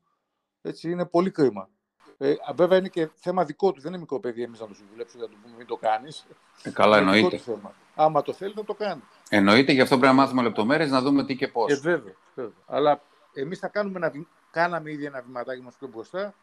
Έτσι, 0.63 0.91
είναι 0.91 1.07
πολύ 1.07 1.31
κρίμα. 1.31 1.71
Ε, 2.19 2.35
βέβαια 2.55 2.79
είναι 2.79 2.89
και 2.89 3.09
θέμα 3.15 3.45
δικό 3.45 3.73
του. 3.73 3.81
Δεν 3.81 3.91
είναι 3.91 4.01
μικρό 4.01 4.21
παιδί 4.21 4.43
εμείς 4.43 4.61
να 4.61 4.67
το 4.67 4.75
συμβουλέψουμε, 4.75 5.23
να 5.23 5.29
του 5.29 5.37
πούμε 5.43 5.57
μην 5.57 5.67
το 5.67 5.77
κάνεις. 5.77 6.27
Ε, 6.63 6.71
καλά, 6.71 6.99
εννοείται. 6.99 7.37
θέμα. 7.37 7.75
Άμα 7.95 8.23
το 8.23 8.33
θέλει, 8.33 8.53
θα 8.53 8.65
το 8.65 8.75
κάνει. 8.75 9.03
Εννοείται, 9.29 9.73
γι' 9.73 9.81
αυτό 9.81 9.99
πρέπει 9.99 10.15
να 10.15 10.23
μάθουμε 10.23 10.43
λεπτομέρειες 10.43 10.91
να 10.91 11.01
δούμε 11.01 11.25
τι 11.25 11.37
και 11.37 11.49
πώς. 11.49 11.73
Ε, 11.73 11.77
βέβαια, 11.77 12.15
βέβαια. 12.35 12.63
Αλλά 12.67 13.03
εμείς 13.33 13.59
θα 13.59 13.69
κάνουμε 13.69 14.07
ένα, 14.07 14.27
κάναμε 14.51 14.91
ήδη 14.91 15.05
ένα 15.05 15.23
βηματάκι 15.23 15.63
μας 15.63 15.77
πιο 15.77 15.89
μπροστά 15.89 16.35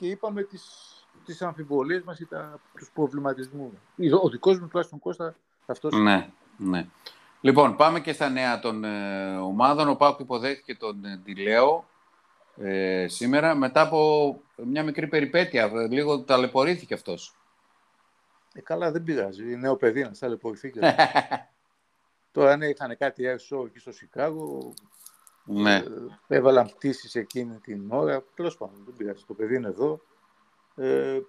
και 0.00 0.06
είπαμε 0.06 0.42
τις 0.42 0.94
τις 1.24 1.42
αμφιβολίες 1.42 2.02
μας 2.02 2.20
ή 2.20 2.26
τα, 2.26 2.60
τους 2.76 2.90
προβληματισμούς. 2.94 3.72
Ο 4.22 4.28
δικός 4.28 4.60
μου 4.60 4.66
τουλάχιστον 4.68 4.98
Κώστα 4.98 5.34
αυτός... 5.66 5.94
Ναι, 5.94 6.28
ναι. 6.56 6.86
Λοιπόν, 7.40 7.76
πάμε 7.76 8.00
και 8.00 8.12
στα 8.12 8.28
νέα 8.28 8.60
των 8.60 8.84
ε, 8.84 9.36
ομάδων. 9.36 9.88
Ο 9.88 9.96
Πάκου 9.96 10.22
υποδέχθηκε 10.22 10.74
τον 10.74 11.04
ε, 11.04 11.20
Τιλέο 11.24 11.88
ε, 12.56 13.06
σήμερα 13.08 13.54
μετά 13.54 13.80
από 13.80 14.40
μια 14.56 14.82
μικρή 14.82 15.06
περιπέτεια. 15.06 15.70
Λίγο 15.88 16.20
ταλαιπωρήθηκε 16.20 16.94
αυτός. 16.94 17.36
Ε, 18.52 18.60
καλά, 18.60 18.90
δεν 18.90 19.04
πειράζει. 19.04 19.42
Είναι 19.42 19.56
νέο 19.56 19.76
παιδί 19.76 20.02
να 20.02 20.10
ταλαιπωρηθεί 20.10 20.70
και 20.70 20.80
Τώρα 22.32 22.56
ναι, 22.56 22.66
είχαν 22.66 22.96
κάτι 22.96 23.24
air 23.26 23.66
εκεί 23.66 23.78
στο 23.78 23.92
Σικάγο. 23.92 24.74
Ναι. 25.50 25.76
Ε, 25.76 25.84
έβαλαν 26.28 26.66
πτήσεις 26.66 27.14
εκείνη 27.14 27.58
την 27.58 27.90
ώρα. 27.90 28.24
Τέλος 28.34 28.56
πάντων, 28.56 28.82
δεν 28.84 28.94
πειράζει. 28.96 29.24
Το 29.24 29.34
παιδί 29.34 29.54
είναι 29.56 29.68
εδώ. 29.68 30.00
Ε, 30.74 31.20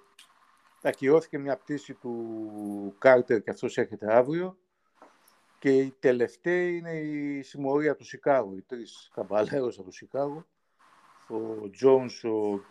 ακυρώθηκε 0.82 1.38
μια 1.38 1.58
πτήση 1.58 1.94
του 1.94 2.96
Κάρτερ 2.98 3.42
και 3.42 3.50
αυτός 3.50 3.78
έρχεται 3.78 4.16
αύριο. 4.16 4.58
Και 5.60 5.78
η 5.78 5.96
τελευταία 6.00 6.68
είναι 6.68 6.92
η 6.92 7.42
συμμορία 7.42 7.96
του 7.96 8.06
Σικάγου, 8.06 8.58
οι 8.58 8.62
τρεις 8.62 9.12
καμπαλέρος 9.13 9.75
από 9.75 9.86
το 9.86 9.92
Σικάγο. 9.92 10.46
Ο 11.28 11.70
Τζόνς, 11.70 12.24
ο 12.24 12.63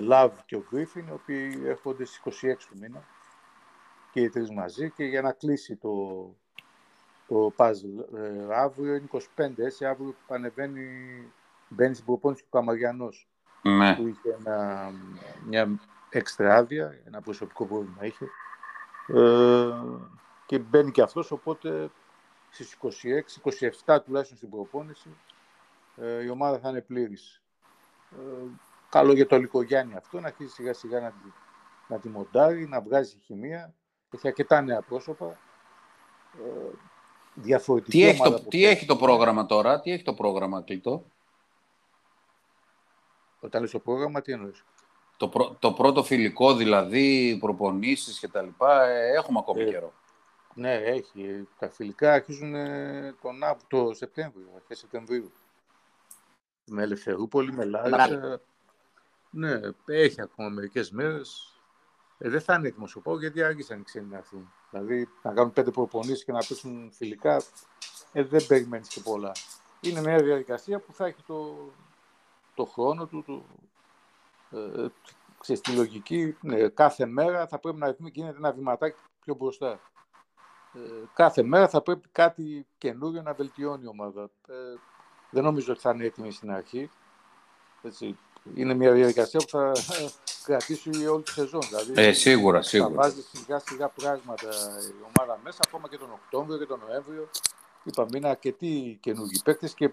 Λαβ 0.00 0.32
και 0.46 0.56
ο 0.56 0.64
Γκρίφιν, 0.68 1.06
οι 1.06 1.10
οποίοι 1.10 1.62
έρχονται 1.64 2.04
στις 2.04 2.42
26 2.42 2.66
του 2.68 2.78
μήνα 2.78 3.04
και 4.12 4.20
οι 4.20 4.28
τρεις 4.28 4.50
μαζί 4.50 4.90
και 4.90 5.04
για 5.04 5.22
να 5.22 5.32
κλείσει 5.32 5.76
το, 5.76 5.90
το 7.28 7.52
puzzle. 7.56 8.14
Ε, 8.14 8.54
αύριο 8.54 8.94
είναι 8.94 9.08
25, 9.36 9.50
έτσι, 9.56 9.84
αύριο 9.86 10.14
ανεβαίνει, 10.28 10.88
μπαίνεις 11.68 11.96
στην 11.96 12.06
προπόνηση 12.06 12.42
του 12.42 12.48
Καμαριανός 12.50 13.28
ναι. 13.62 13.94
που 13.94 14.06
είχε 14.06 14.36
ένα, 14.40 14.90
μια 15.46 15.80
έξτρα 16.10 16.54
άδεια, 16.54 17.00
ένα 17.06 17.20
προσωπικό 17.20 17.66
πρόβλημα 17.66 18.04
είχε. 18.04 18.26
Ε, 19.06 19.70
και 20.46 20.58
μπαίνει 20.58 20.90
και 20.90 21.02
αυτός, 21.02 21.30
οπότε 21.30 21.90
στις 22.50 22.78
26, 22.82 23.40
27 23.84 23.98
τουλάχιστον 24.04 24.36
στην 24.36 24.50
προπόνηση, 24.50 25.16
ε, 25.96 26.22
η 26.22 26.28
ομάδα 26.28 26.58
θα 26.58 26.68
είναι 26.68 26.80
πλήρης. 26.80 27.42
Ε, 28.10 28.46
καλό 28.88 29.12
για 29.12 29.26
το 29.26 29.38
Λυκογιάννη 29.38 29.94
αυτό, 29.96 30.20
να 30.20 30.26
αρχίσει 30.26 30.54
σιγά 30.54 30.72
σιγά 30.72 31.00
να, 31.00 31.12
να 31.88 31.98
τη 31.98 32.08
μοντάρει, 32.08 32.66
να 32.68 32.80
βγάζει 32.80 33.18
χημεία. 33.18 33.74
Έχει 34.10 34.28
αρκετά 34.28 34.60
νέα 34.60 34.82
πρόσωπα. 34.82 35.38
Ε, 36.38 36.70
διαφορετική 37.36 37.98
τι, 37.98 38.04
έχει 38.04 38.22
το, 38.22 38.40
τι 38.40 38.64
έχει 38.64 38.86
το 38.86 38.96
πρόγραμμα 38.96 39.46
τώρα, 39.46 39.80
τι 39.80 39.90
έχει 39.90 40.02
το 40.02 40.14
πρόγραμμα 40.14 40.62
κλειτό; 40.62 41.04
Όταν 43.40 43.62
λες 43.62 43.70
το 43.70 43.78
πρόγραμμα, 43.78 44.22
τι 44.22 44.32
εννοείς; 44.32 44.64
Το, 45.16 45.56
το 45.58 45.72
πρώτο 45.72 46.04
φιλικό 46.04 46.54
δηλαδή, 46.54 47.36
προπονήσεις 47.40 48.18
και 48.18 48.28
τα 48.28 48.42
λοιπά, 48.42 48.86
ε, 48.86 49.12
έχουμε 49.12 49.38
ακόμη 49.38 49.62
ε, 49.62 49.70
καιρό. 49.70 49.92
Ναι, 50.54 50.74
έχει. 50.74 51.48
Τα 51.58 51.70
φιλικά 51.70 52.12
αρχίζουν 52.12 52.54
ε, 52.54 53.14
τον 53.22 53.34
το 53.68 53.94
Σεπτέμβριο, 53.94 54.48
αρχές 54.56 54.78
Σεπτεμβρίου. 54.78 55.32
Με 56.64 56.82
Ελευθερούπολη, 56.82 57.52
με 57.52 57.64
Λάρισα. 57.64 58.40
Ναι, 59.30 59.60
έχει 59.86 60.20
ακόμα 60.20 60.48
μερικές 60.48 60.90
μέρες. 60.90 61.55
Ε, 62.18 62.28
δεν 62.28 62.40
θα 62.40 62.54
είναι 62.54 62.68
έτοιμος 62.68 62.96
ο 62.96 63.00
Πάο 63.00 63.18
γιατί 63.18 63.42
άργησαν 63.42 63.80
οι 63.80 63.82
ξένοι 63.82 64.06
να 64.06 64.16
έρθουν. 64.16 64.52
Δηλαδή 64.70 65.08
να 65.22 65.32
κάνουν 65.32 65.52
πέντε 65.52 65.70
προπονήσεις 65.70 66.24
και 66.24 66.32
να 66.32 66.38
πέσουν 66.38 66.90
φιλικά, 66.92 67.42
ε, 68.12 68.22
δεν 68.24 68.46
περιμένεις 68.46 68.88
και 68.88 69.00
πολλά. 69.00 69.32
Είναι 69.80 70.00
μια 70.00 70.22
διαδικασία 70.22 70.78
που 70.78 70.92
θα 70.92 71.06
έχει 71.06 71.22
το, 71.26 71.70
το 72.54 72.64
χρόνο 72.64 73.06
του, 73.06 73.24
το, 73.26 73.44
ε, 74.58 74.86
ξέρεις, 75.40 75.62
τη 75.62 75.72
λογική, 75.72 76.36
ναι, 76.40 76.68
κάθε 76.68 77.06
μέρα 77.06 77.46
θα 77.46 77.58
πρέπει 77.58 77.78
να 77.78 77.96
γίνεται 78.12 78.36
ένα 78.36 78.52
βηματάκι 78.52 78.98
πιο 79.20 79.34
μπροστά. 79.34 79.80
Ε, 80.74 80.80
κάθε 81.14 81.42
μέρα 81.42 81.68
θα 81.68 81.82
πρέπει 81.82 82.08
κάτι 82.12 82.66
καινούριο 82.78 83.22
να 83.22 83.32
βελτιώνει 83.32 83.84
η 83.84 83.88
ομάδα. 83.88 84.30
Ε, 84.48 84.54
δεν 85.30 85.42
νομίζω 85.42 85.72
ότι 85.72 85.80
θα 85.80 85.90
είναι 85.90 86.04
έτοιμη 86.04 86.32
στην 86.32 86.50
αρχή. 86.50 86.90
Έτσι. 87.82 88.18
Είναι 88.54 88.74
μια 88.74 88.92
διαδικασία 88.92 89.40
που 89.40 89.48
θα 89.48 89.72
κρατήσει 90.46 91.06
όλη 91.06 91.22
τη 91.22 91.30
σεζόν. 91.30 91.60
Δηλαδή, 91.68 91.92
ε, 91.94 92.12
σίγουρα, 92.12 92.62
σίγουρα. 92.62 92.90
Θα 92.90 92.96
βάζει 92.96 93.24
σιγά 93.32 93.58
σιγά 93.58 93.88
πράγματα 93.88 94.48
η 94.90 95.04
ομάδα 95.08 95.40
μέσα, 95.42 95.58
ακόμα 95.66 95.88
και 95.88 95.98
τον 95.98 96.10
Οκτώβριο 96.12 96.58
και 96.58 96.66
τον 96.66 96.80
Νοέμβριο. 96.88 97.30
Είπαμε, 97.84 98.10
είναι 98.16 98.28
αρκετοί 98.28 98.98
καινούργιοι 99.02 99.40
παίκτες 99.44 99.74
και 99.74 99.90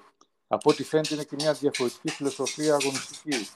από 0.47 0.69
ό,τι 0.69 0.83
φαίνεται 0.83 1.13
είναι 1.13 1.23
και 1.23 1.35
μια 1.35 1.53
διαφορετική 1.53 2.09
φιλοσοφία 2.09 2.75
αγωνιστική. 2.75 3.47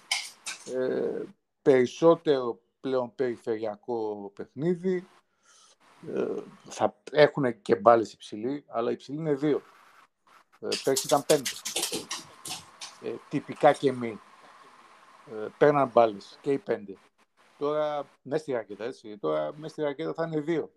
Ε, 0.66 1.24
περισσότερο 1.62 2.60
πλέον 2.82 3.16
περιφερειακό 3.16 4.32
παιχνίδι. 4.36 5.08
Ε, 6.16 6.26
θα 6.70 6.96
έχουν 7.12 7.62
και 7.62 7.76
μπάλες 7.76 8.14
υψηλοί, 8.14 8.64
αλλά 8.68 8.92
υψηλοί 8.92 9.18
είναι 9.18 9.34
δύο. 9.34 9.62
Ε, 10.60 10.68
πέρσι 10.84 11.08
ήταν 11.08 11.26
πέντε. 11.26 11.50
Ε, 13.02 13.10
τυπικά 13.30 13.74
και 13.74 13.92
μη. 13.92 14.20
Ε, 15.32 15.48
παίρναν 15.58 15.90
μπάλες 15.94 16.38
και 16.42 16.52
οι 16.52 16.58
πέντε. 16.58 16.98
Τώρα 17.58 18.06
μέσα 18.22 18.42
στη 18.42 18.52
ρακέτα, 18.52 18.84
έτσι. 18.84 19.18
Τώρα 19.18 19.54
μέσα 19.56 19.74
στη 19.74 19.82
ρακέτα 19.82 20.14
θα 20.14 20.24
είναι 20.26 20.40
δύο. 20.40 20.72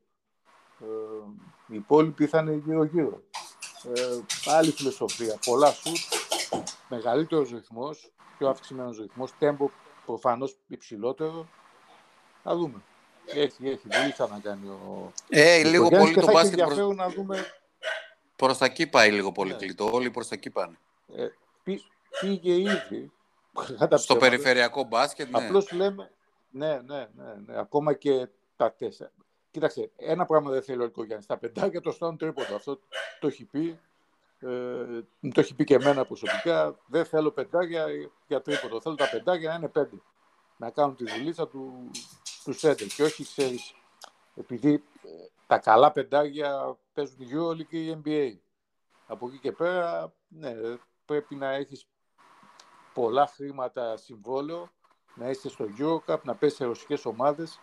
Ε, 0.80 0.86
οι 1.66 1.74
υπόλοιποι 1.74 2.26
θα 2.26 2.38
είναι 2.38 2.52
γύρω-γύρω. 2.52 3.22
Ε, 3.94 4.18
άλλη 4.44 4.70
φιλοσοφία. 4.70 5.38
Πολλά 5.44 5.70
σουτ, 5.70 5.96
μεγαλύτερος 6.88 7.50
ρυθμός, 7.50 8.12
πιο 8.38 8.48
αυξημένος 8.48 8.98
ρυθμός, 8.98 9.32
τέμπο 9.38 9.70
προφανώς 10.06 10.56
υψηλότερο. 10.66 11.48
Θα 12.42 12.56
δούμε. 12.56 12.82
Έχει, 13.26 13.68
έχει 13.68 13.80
δουλειά 13.82 14.28
να 14.30 14.38
κάνει 14.38 14.68
ο. 14.68 15.12
Ε, 15.28 15.62
λίγο 15.64 15.88
πολύ 15.88 16.14
το 16.14 16.32
μπάσκετ. 16.32 16.62
Προς... 16.62 16.96
να 16.96 17.08
δούμε. 17.08 17.46
Προς 18.36 18.58
τα 18.58 18.64
εκεί 18.64 18.86
πάει 18.86 19.10
λίγο 19.10 19.32
πολύ 19.32 19.50
ναι. 19.50 19.56
κλειτό. 19.56 19.90
Όλοι 19.92 20.10
προς 20.10 20.28
τα 20.28 20.34
εκεί 20.34 20.50
πάνε. 20.50 20.78
Ε, 21.16 21.26
πήγε 22.20 22.52
ήδη. 22.52 23.12
Στο 23.94 24.16
περιφερειακό 24.16 24.84
μπάσκετ, 24.84 25.30
ναι. 25.30 25.44
Απλώς 25.44 25.72
λέμε. 25.72 26.10
Ναι, 26.50 26.80
ναι, 26.84 27.08
ναι, 27.14 27.34
ναι. 27.46 27.58
Ακόμα 27.58 27.92
και 27.92 28.28
τα 28.56 28.72
τέσσερα. 28.72 29.12
Κοίταξε, 29.50 29.90
ένα 29.96 30.26
πράγμα 30.26 30.50
δεν 30.50 30.62
θέλει 30.62 30.82
ο 30.82 30.84
Λικογιάννη. 30.84 31.24
Τα 31.24 31.38
πεντάκια 31.38 31.80
το 31.80 31.90
στάνουν 31.90 32.16
τρίποντο. 32.16 32.54
Αυτό 32.54 32.80
το 33.20 33.26
έχει 33.26 33.44
πει. 33.44 33.78
Ε, 34.40 34.48
το 35.34 35.40
έχει 35.40 35.54
πει 35.54 35.64
και 35.64 35.74
εμένα 35.74 36.04
προσωπικά. 36.04 36.78
Δεν 36.86 37.04
θέλω 37.04 37.30
πεντάκια 37.30 37.86
για 38.26 38.42
τρίποντο. 38.42 38.80
Θέλω 38.80 38.94
τα 38.94 39.08
πεντάκια 39.10 39.48
να 39.48 39.54
είναι 39.54 39.68
πέντε. 39.68 39.96
Να 40.56 40.70
κάνουν 40.70 40.96
τη 40.96 41.04
δουλίτσα 41.04 41.48
του, 41.48 41.90
τους 42.44 42.58
σέντερ. 42.58 42.86
Και 42.86 43.02
όχι, 43.02 43.24
ξέρεις, 43.24 43.74
επειδή 44.36 44.72
ε, 44.72 45.08
τα 45.46 45.58
καλά 45.58 45.92
πεντάκια 45.92 46.76
παίζουν 46.94 47.20
η 47.20 47.28
EuroLeague 47.32 47.66
και 47.68 47.84
η 47.84 48.02
NBA. 48.04 48.36
Από 49.06 49.26
εκεί 49.26 49.38
και 49.38 49.52
πέρα, 49.52 50.12
ναι, 50.28 50.54
πρέπει 51.04 51.34
να 51.34 51.50
έχεις 51.50 51.86
πολλά 53.00 53.26
χρήματα 53.26 53.96
συμβόλαιο, 53.96 54.70
να 55.14 55.30
είσαι 55.30 55.48
στο 55.48 55.64
EuroCup, 55.78 56.22
να 56.22 56.34
παίζεις 56.34 56.58
σε 56.58 56.64
ρωσικές 56.64 57.04
ομάδες 57.04 57.60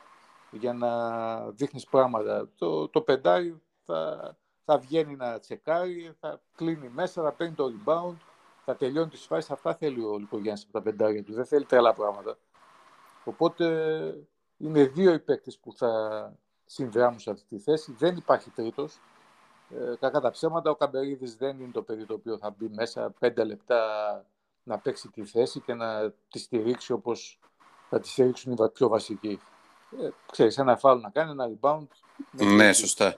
για 0.52 0.74
να 0.74 1.52
δείχνεις 1.52 1.86
πράγματα. 1.86 2.50
Το, 2.56 2.88
το 2.88 3.02
πεντάρι 3.02 3.62
θα, 3.86 4.36
θα 4.66 4.78
βγαίνει 4.78 5.16
να 5.16 5.40
τσεκάρει, 5.40 6.16
θα 6.20 6.42
κλείνει 6.56 6.90
μέσα, 6.90 7.24
θα 7.24 7.32
παίρνει 7.32 7.54
το 7.56 7.66
rebound, 7.66 8.16
θα 8.66 8.76
τελειώνει 8.76 9.10
τις 9.10 9.26
φάσεις. 9.26 9.52
Αυτά 9.52 9.76
θέλει 9.76 10.04
ο 10.04 10.18
Λικογιάννης 10.18 10.64
από 10.64 10.74
τα 10.74 10.82
πεντάρια 10.82 11.24
του, 11.24 11.34
δεν 11.34 11.46
θέλει 11.46 11.66
τρελά 11.66 11.94
πράγματα. 11.94 12.38
Οπότε 13.24 13.66
είναι 14.58 14.84
δύο 14.84 15.14
οι 15.14 15.20
παίκτες 15.20 15.58
που 15.58 15.74
θα 15.74 15.92
συνδράμουν 16.66 17.20
σε 17.20 17.32
αυτή 17.32 17.46
τη 17.48 17.60
θέση. 17.60 17.92
Δεν 17.92 18.16
υπάρχει 18.16 18.50
τρίτος. 18.50 19.00
Ε, 19.70 19.96
κακά 20.00 20.20
τα 20.20 20.30
ψέματα, 20.30 20.70
ο 20.70 20.76
Καμπερίδης 20.76 21.36
δεν 21.36 21.60
είναι 21.60 21.72
το 21.72 21.82
παιδί 21.82 22.06
το 22.06 22.14
οποίο 22.14 22.38
θα 22.38 22.50
μπει 22.50 22.70
μέσα 22.70 23.14
πέντε 23.20 23.44
λεπτά 23.44 23.82
να 24.68 24.78
παίξει 24.78 25.10
τη 25.10 25.26
θέση 25.26 25.60
και 25.60 25.74
να 25.74 26.12
τη 26.12 26.40
στηρίξει 26.40 26.92
όπως 26.92 27.40
θα 27.90 28.00
τη 28.00 28.08
στηρίξουν 28.08 28.52
οι 28.52 28.70
πιο 28.74 28.88
βασικοί 28.88 29.40
ε, 29.92 30.10
ξέρεις, 30.32 30.58
ένα 30.58 30.78
φάουλ 30.78 31.00
να 31.00 31.10
κάνει, 31.10 31.32
ένα 31.32 31.50
rebound. 31.50 31.88
Ναι, 32.32 32.74
σωστά. 32.74 33.16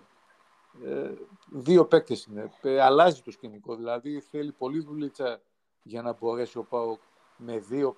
Ε, 0.86 1.12
δύο 1.50 1.86
παίκτες 1.86 2.26
είναι. 2.26 2.52
Ε, 2.62 2.82
αλλάζει 2.82 3.22
το 3.22 3.32
σκηνικό. 3.32 3.76
Δηλαδή 3.76 4.20
θέλει 4.20 4.52
πολύ 4.52 4.80
δουλίτσα 4.80 5.42
για 5.84 6.02
να 6.02 6.14
μπορέσει 6.14 6.58
ο 6.58 6.64
Πάοκ 6.64 7.00
με 7.38 7.58
δύο 7.58 7.96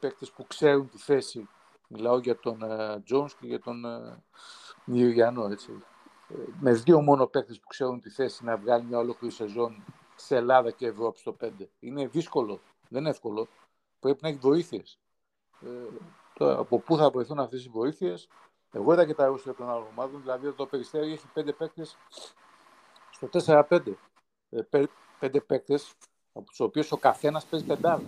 παίκτες 0.00 0.30
που 0.30 0.46
ξέρουν 0.46 0.88
τη 0.88 0.98
θέση. 0.98 1.48
Μιλάω 1.88 2.18
για 2.18 2.38
τον 2.38 2.60
uh, 2.62 3.26
και 3.40 3.46
για 3.46 3.60
τον 3.60 3.84
uh, 4.86 5.50
έτσι. 5.50 5.82
Ε, 6.28 6.34
με 6.60 6.72
δύο 6.72 7.00
μόνο 7.00 7.26
παίκτες 7.26 7.60
που 7.60 7.66
ξέρουν 7.66 8.00
τη 8.00 8.10
θέση 8.10 8.44
να 8.44 8.56
βγάλει 8.56 8.84
μια 8.84 8.98
ολόκληρη 8.98 9.34
σεζόν 9.34 9.84
σε 10.16 10.36
Ελλάδα 10.36 10.70
και 10.70 10.86
Ευρώπη 10.86 11.18
στο 11.18 11.36
5. 11.40 11.50
Είναι 11.80 12.06
δύσκολο. 12.06 12.60
Δεν 12.92 13.00
είναι 13.00 13.10
εύκολο. 13.10 13.48
Πρέπει 14.00 14.18
να 14.22 14.28
έχεις 14.28 14.40
βοήθειες. 14.40 14.98
Ε, 15.60 16.52
από 16.52 16.78
πού 16.78 16.96
θα 16.96 17.10
βρεθούν 17.10 17.38
αυτές 17.38 17.64
οι 17.64 17.68
βοήθειες 17.68 18.28
Εγώ 18.72 18.92
είδα 18.92 19.06
και 19.06 19.14
τα 19.14 19.26
ρόστερ 19.26 19.54
των 19.54 19.70
άλλων 19.70 19.86
ομάδων, 19.90 20.20
δηλαδή 20.20 20.52
το 20.52 20.66
Περιστέρι 20.66 21.12
έχει 21.12 21.26
πέντε 21.32 21.52
παίκτες 21.52 21.96
στο 23.10 23.28
4-5. 23.28 23.96
Ε, 24.50 24.60
πέντε 25.18 25.40
παίκτες, 25.40 25.92
από 26.32 26.46
τους 26.46 26.60
οποίους 26.60 26.92
ο 26.92 26.96
καθένας 26.96 27.44
παίζει 27.44 27.66
πεντάδα. 27.66 28.02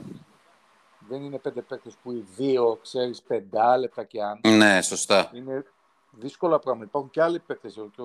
Δεν 1.08 1.22
είναι 1.22 1.38
πέντε 1.38 1.62
παίκτες 1.62 1.96
που 2.02 2.12
οι 2.12 2.26
δύο 2.36 2.78
ξέρεις 2.82 3.22
πεντάλεπτα 3.22 4.04
και 4.04 4.22
αν. 4.22 4.40
Ναι, 4.56 4.82
σωστά. 4.82 5.30
Είναι 5.34 5.64
δύσκολα 6.10 6.58
πράγματα. 6.58 6.86
Υπάρχουν 6.86 7.10
και 7.10 7.22
άλλοι 7.22 7.38
παίκτες. 7.38 7.74
Το 7.96 8.04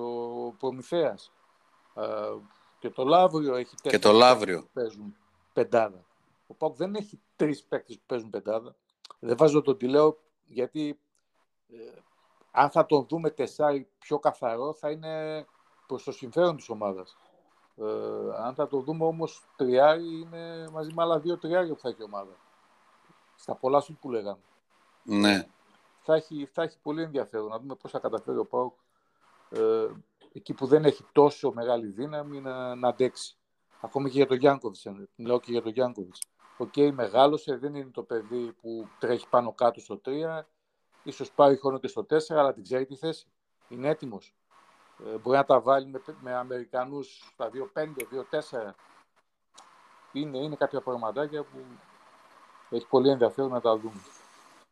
Προμηθέας. 0.59 1.31
Και 2.79 2.89
το 2.89 3.03
Λαύριο 3.03 3.55
έχει 3.55 3.75
Και 3.81 3.99
το 3.99 4.11
Λαύριο. 4.11 4.61
Που 4.61 4.69
παίζουν 4.73 5.15
πεντάδα. 5.53 6.03
Ο 6.51 6.53
Πάουκ 6.53 6.75
δεν 6.75 6.95
έχει 6.95 7.21
τρεις 7.35 7.63
παίκτες 7.63 7.95
που 7.95 8.03
παίζουν 8.05 8.29
πεντάδα. 8.29 8.75
Δεν 9.19 9.37
βάζω 9.37 9.61
τον 9.61 9.77
τηλέο 9.77 10.17
γιατί 10.45 10.99
ε, 11.69 11.99
αν 12.51 12.69
θα 12.69 12.85
τον 12.85 13.05
δούμε 13.09 13.29
τεσσάρι 13.29 13.89
πιο 13.99 14.19
καθαρό 14.19 14.73
θα 14.73 14.91
είναι 14.91 15.45
προς 15.87 16.03
το 16.03 16.11
συμφέρον 16.11 16.55
της 16.55 16.69
ομάδας. 16.69 17.17
Ε, 17.75 17.85
αν 18.37 18.53
θα 18.53 18.67
το 18.67 18.79
δούμε 18.79 19.05
όμως 19.05 19.43
τριάρι 19.55 20.19
είναι 20.19 20.69
μαζί 20.69 20.93
με 20.93 21.01
άλλα 21.01 21.19
δύο 21.19 21.37
τριάρια 21.37 21.73
που 21.73 21.79
θα 21.79 21.89
έχει 21.89 22.01
η 22.01 22.03
ομάδα. 22.03 22.35
Στα 23.35 23.55
πολλά 23.55 23.79
σου 23.79 23.97
που 24.01 24.09
λέγαμε. 24.11 24.41
Ναι. 25.03 25.47
Θα 26.01 26.15
έχει, 26.15 26.49
θα 26.53 26.63
έχει 26.63 26.77
πολύ 26.81 27.03
ενδιαφέρον 27.03 27.47
να 27.47 27.59
δούμε 27.59 27.75
πώς 27.75 27.91
θα 27.91 27.99
καταφέρει 27.99 28.37
ο 28.37 28.45
Πάουκ 28.45 28.73
ε, 29.49 29.87
εκεί 30.33 30.53
που 30.53 30.65
δεν 30.65 30.85
έχει 30.85 31.05
τόσο 31.11 31.51
μεγάλη 31.51 31.87
δύναμη 31.87 32.41
να, 32.41 32.75
να 32.75 32.87
αντέξει. 32.87 33.37
Ακόμα 33.81 34.09
και 34.09 34.17
για 34.17 34.27
τον 34.27 34.37
Γιάνκοβιτς. 34.37 34.87
Μιλάω 35.15 35.39
και 35.39 35.51
για 35.51 35.61
τον 35.61 35.71
Γιάνκοβιτς. 35.71 36.19
Ok, 36.61 36.73
okay, 36.75 36.91
μεγάλωσε, 36.91 37.57
δεν 37.57 37.75
είναι 37.75 37.89
το 37.93 38.03
παιδί 38.03 38.55
που 38.61 38.87
τρέχει 38.99 39.27
πάνω 39.29 39.53
κάτω 39.53 39.79
στο 39.79 40.01
3, 40.05 40.09
ίσως 41.03 41.31
πάρει 41.31 41.57
χρόνο 41.57 41.79
και 41.79 41.87
στο 41.87 42.05
4, 42.09 42.17
αλλά 42.29 42.53
την 42.53 42.63
ξέρει 42.63 42.85
τη 42.85 42.95
θέση. 42.95 43.27
Είναι 43.67 43.87
έτοιμος. 43.87 44.35
Ε, 45.05 45.17
μπορεί 45.17 45.37
να 45.37 45.45
τα 45.45 45.59
βάλει 45.59 45.85
με, 45.85 46.01
με 46.21 46.33
Αμερικανούς 46.33 47.31
στα 47.33 47.49
2-5, 47.73 47.83
2-4. 48.29 48.73
Είναι, 50.11 50.37
είναι 50.37 50.55
κάποια 50.55 50.81
πραγματάκια 50.81 51.43
που 51.43 51.57
έχει 52.69 52.85
πολύ 52.87 53.09
ενδιαφέρον 53.09 53.51
να 53.51 53.61
τα 53.61 53.77
δούμε. 53.77 54.01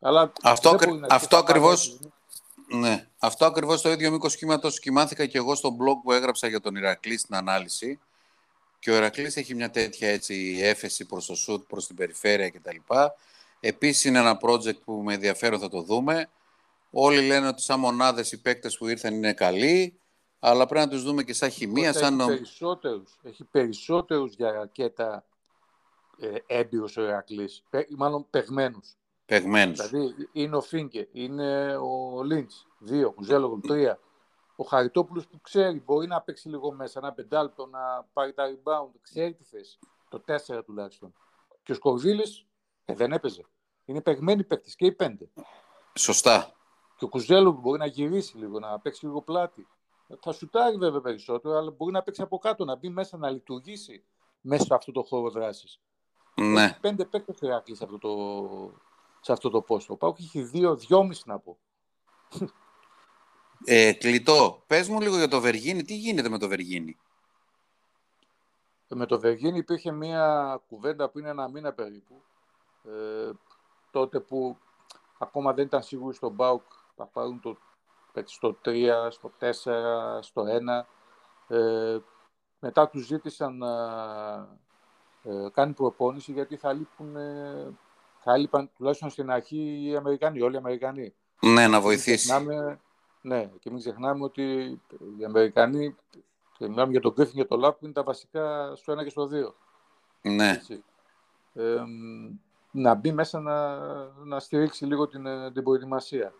Αλλά 0.00 0.32
αυτό, 0.42 0.68
ακρι... 0.68 1.00
αυτό 1.08 1.36
ακριβώς, 1.36 2.00
ναι. 2.66 3.08
Αυτό 3.18 3.44
ακριβώς 3.44 3.82
το 3.82 3.90
ίδιο 3.90 4.10
μήκος 4.10 4.36
κύματος 4.36 4.78
κινήθηκα 4.78 5.26
και 5.26 5.38
εγώ 5.38 5.54
στο 5.54 5.68
blog 5.68 6.02
που 6.02 6.12
έγραψα 6.12 6.46
για 6.46 6.60
τον 6.60 6.76
Ηρακλή 6.76 7.18
στην 7.18 7.34
ανάλυση. 7.34 8.00
Και 8.78 8.90
ο 8.90 8.94
Ηρακλής 8.94 9.36
έχει 9.36 9.54
μια 9.54 9.70
τέτοια 9.70 10.08
έτσι, 10.08 10.58
έφεση 10.62 11.06
προς 11.06 11.26
το 11.26 11.34
σουτ, 11.34 11.66
προς 11.68 11.86
την 11.86 11.96
περιφέρεια 11.96 12.50
κτλ. 12.50 12.76
Επίσης 13.60 14.04
είναι 14.04 14.18
ένα 14.18 14.38
project 14.42 14.80
που 14.84 14.92
με 14.92 15.14
ενδιαφέρον 15.14 15.60
θα 15.60 15.68
το 15.68 15.82
δούμε. 15.82 16.28
Όλοι 16.90 17.26
λένε 17.26 17.48
ότι 17.48 17.62
σαν 17.62 17.80
μονάδες 17.80 18.32
οι 18.32 18.40
παίκτες 18.40 18.76
που 18.76 18.88
ήρθαν 18.88 19.14
είναι 19.14 19.32
καλοί, 19.32 19.98
αλλά 20.38 20.66
πρέπει 20.66 20.86
να 20.86 20.90
τους 20.90 21.02
δούμε 21.02 21.22
και 21.22 21.32
σαν 21.32 21.50
χημεία. 21.50 21.92
Σαν... 21.92 22.20
Έχει, 22.20 22.28
περισσότερους, 22.28 23.18
έχει 23.22 23.44
περισσότερους 23.44 24.34
για 24.34 24.52
ρακέτα 24.52 25.24
ε, 26.20 26.58
έμπειρος 26.58 26.96
ο 26.96 27.02
Ηρακλής, 27.02 27.64
μάλλον 27.96 28.26
παιγμένους. 28.30 28.96
Παιγμένους. 29.26 29.88
Δηλαδή 29.88 30.14
είναι 30.32 30.56
ο 30.56 30.60
Φίνκε, 30.60 31.08
είναι 31.12 31.76
ο 31.76 32.22
Λίντς, 32.22 32.66
δύο, 32.78 33.14
ο 33.16 33.22
Ζέλογο, 33.22 33.60
τρία. 33.66 33.98
Ο 34.60 34.64
Χαριτόπουλος 34.64 35.26
που 35.28 35.40
ξέρει, 35.40 35.80
μπορεί 35.80 36.06
να 36.06 36.20
παίξει 36.20 36.48
λίγο 36.48 36.72
μέσα, 36.72 36.98
ένα 36.98 37.12
πεντάλεπτο, 37.12 37.66
να 37.66 38.08
πάρει 38.12 38.32
τα 38.32 38.44
rebound, 38.44 38.90
ξέρει 39.00 39.34
τη 39.34 39.44
θέση. 39.44 39.78
Το 40.08 40.20
τέσσερα 40.20 40.64
τουλάχιστον. 40.64 41.12
Και 41.62 41.72
ο 41.72 41.74
Σκορδίλης 41.74 42.46
ε, 42.84 42.94
δεν 42.94 43.12
έπαιζε. 43.12 43.46
Είναι 43.84 44.00
παιγμένοι 44.00 44.44
παίκτες 44.44 44.74
και 44.74 44.86
οι 44.86 44.92
πέντε. 44.92 45.28
Σωστά. 45.94 46.52
Και 46.96 47.04
ο 47.04 47.08
Κουζέλο 47.08 47.50
μπορεί 47.50 47.78
να 47.78 47.86
γυρίσει 47.86 48.36
λίγο, 48.36 48.58
να 48.58 48.78
παίξει 48.80 49.06
λίγο 49.06 49.22
πλάτη. 49.22 49.68
Θα 50.20 50.32
σουτάρει 50.32 50.76
βέβαια 50.76 51.00
περισσότερο, 51.00 51.56
αλλά 51.56 51.70
μπορεί 51.70 51.92
να 51.92 52.02
παίξει 52.02 52.22
από 52.22 52.38
κάτω, 52.38 52.64
να 52.64 52.76
μπει 52.76 52.88
μέσα, 52.88 53.16
να 53.16 53.30
λειτουργήσει 53.30 54.04
μέσα 54.40 54.64
σε 54.64 54.74
αυτό 54.74 54.92
το 54.92 55.02
χώρο 55.02 55.30
δράσης. 55.30 55.80
Ναι. 56.34 56.64
Έχει 56.64 56.80
πέντε 56.80 57.04
παίκτες 57.04 57.36
χρειάζεται 57.38 57.74
σε 57.74 57.84
αυτό 57.84 57.98
το, 57.98 58.72
σε 59.20 59.32
αυτό 59.32 59.50
το 59.50 59.62
πόστο. 59.62 59.92
Ο 59.92 59.96
Πάουκ 59.96 60.18
έχει 60.18 60.42
δύο, 60.42 60.76
δυόμιση 60.76 61.22
να 61.26 61.38
πω. 61.38 61.58
Ε, 63.64 63.92
κλειτό. 63.92 64.62
Πες 64.66 64.88
μου 64.88 65.00
λίγο 65.00 65.16
για 65.16 65.28
το 65.28 65.40
Βεργίνη. 65.40 65.82
Τι 65.82 65.94
γίνεται 65.94 66.28
με 66.28 66.38
το 66.38 66.48
Βεργίνη; 66.48 66.98
Ε, 68.88 68.94
με 68.94 69.06
το 69.06 69.20
Βεργίνη 69.20 69.58
υπήρχε 69.58 69.92
μια 69.92 70.60
κουβέντα 70.68 71.08
που 71.08 71.18
είναι 71.18 71.28
ένα 71.28 71.48
μήνα 71.48 71.72
περίπου. 71.72 72.22
Ε, 72.84 73.30
τότε 73.90 74.20
που 74.20 74.56
ακόμα 75.18 75.52
δεν 75.52 75.64
ήταν 75.64 75.82
σίγουροι 75.82 76.14
στον 76.14 76.32
Μπάουκ 76.32 76.62
θα 76.96 77.06
πάρουν 77.06 77.40
το, 77.40 77.56
στο 78.24 78.58
3, 78.64 79.08
στο 79.10 79.32
4, 79.40 79.52
στο 80.20 80.44
1. 81.48 81.56
Ε, 81.56 81.98
μετά 82.60 82.88
τους 82.88 83.06
ζήτησαν 83.06 83.56
να 83.56 83.72
ε, 85.22 85.48
κάνει 85.52 85.72
προπόνηση 85.72 86.32
γιατί 86.32 86.56
θα 86.56 86.72
λείπουν, 86.72 87.16
ε, 87.16 87.78
θα 88.18 88.36
λείπαν 88.36 88.70
τουλάχιστον 88.76 89.10
στην 89.10 89.30
αρχή 89.30 89.84
οι 89.84 89.96
Αμερικανοί, 89.96 90.40
όλοι 90.40 90.54
οι 90.54 90.58
Αμερικανοί. 90.58 91.14
Ναι, 91.40 91.68
να 91.68 91.80
βοηθήσει. 91.80 92.28
Ξεχνάμε, 92.28 92.80
ναι, 93.28 93.50
και 93.58 93.70
μην 93.70 93.78
ξεχνάμε 93.78 94.24
ότι 94.24 94.42
οι 95.18 95.24
Αμερικανοί, 95.24 95.96
και 96.58 96.68
μιλάμε 96.68 96.90
για 96.90 97.00
τον 97.00 97.12
Γκρίφιν 97.12 97.34
και 97.34 97.44
τον 97.44 97.60
Λάπ, 97.60 97.82
είναι 97.82 97.92
τα 97.92 98.02
βασικά 98.02 98.74
στο 98.76 98.92
1 98.92 99.02
και 99.02 99.10
στο 99.10 99.28
2. 99.32 99.54
Ναι. 100.22 100.60
Ε, 101.54 101.82
να 102.70 102.94
μπει 102.94 103.12
μέσα 103.12 103.40
να, 103.40 103.78
να 104.24 104.40
στηρίξει 104.40 104.84
λίγο 104.84 105.08
την, 105.08 105.26
ε, 105.26 105.52
την 105.52 105.62
προετοιμασία. 105.62 106.32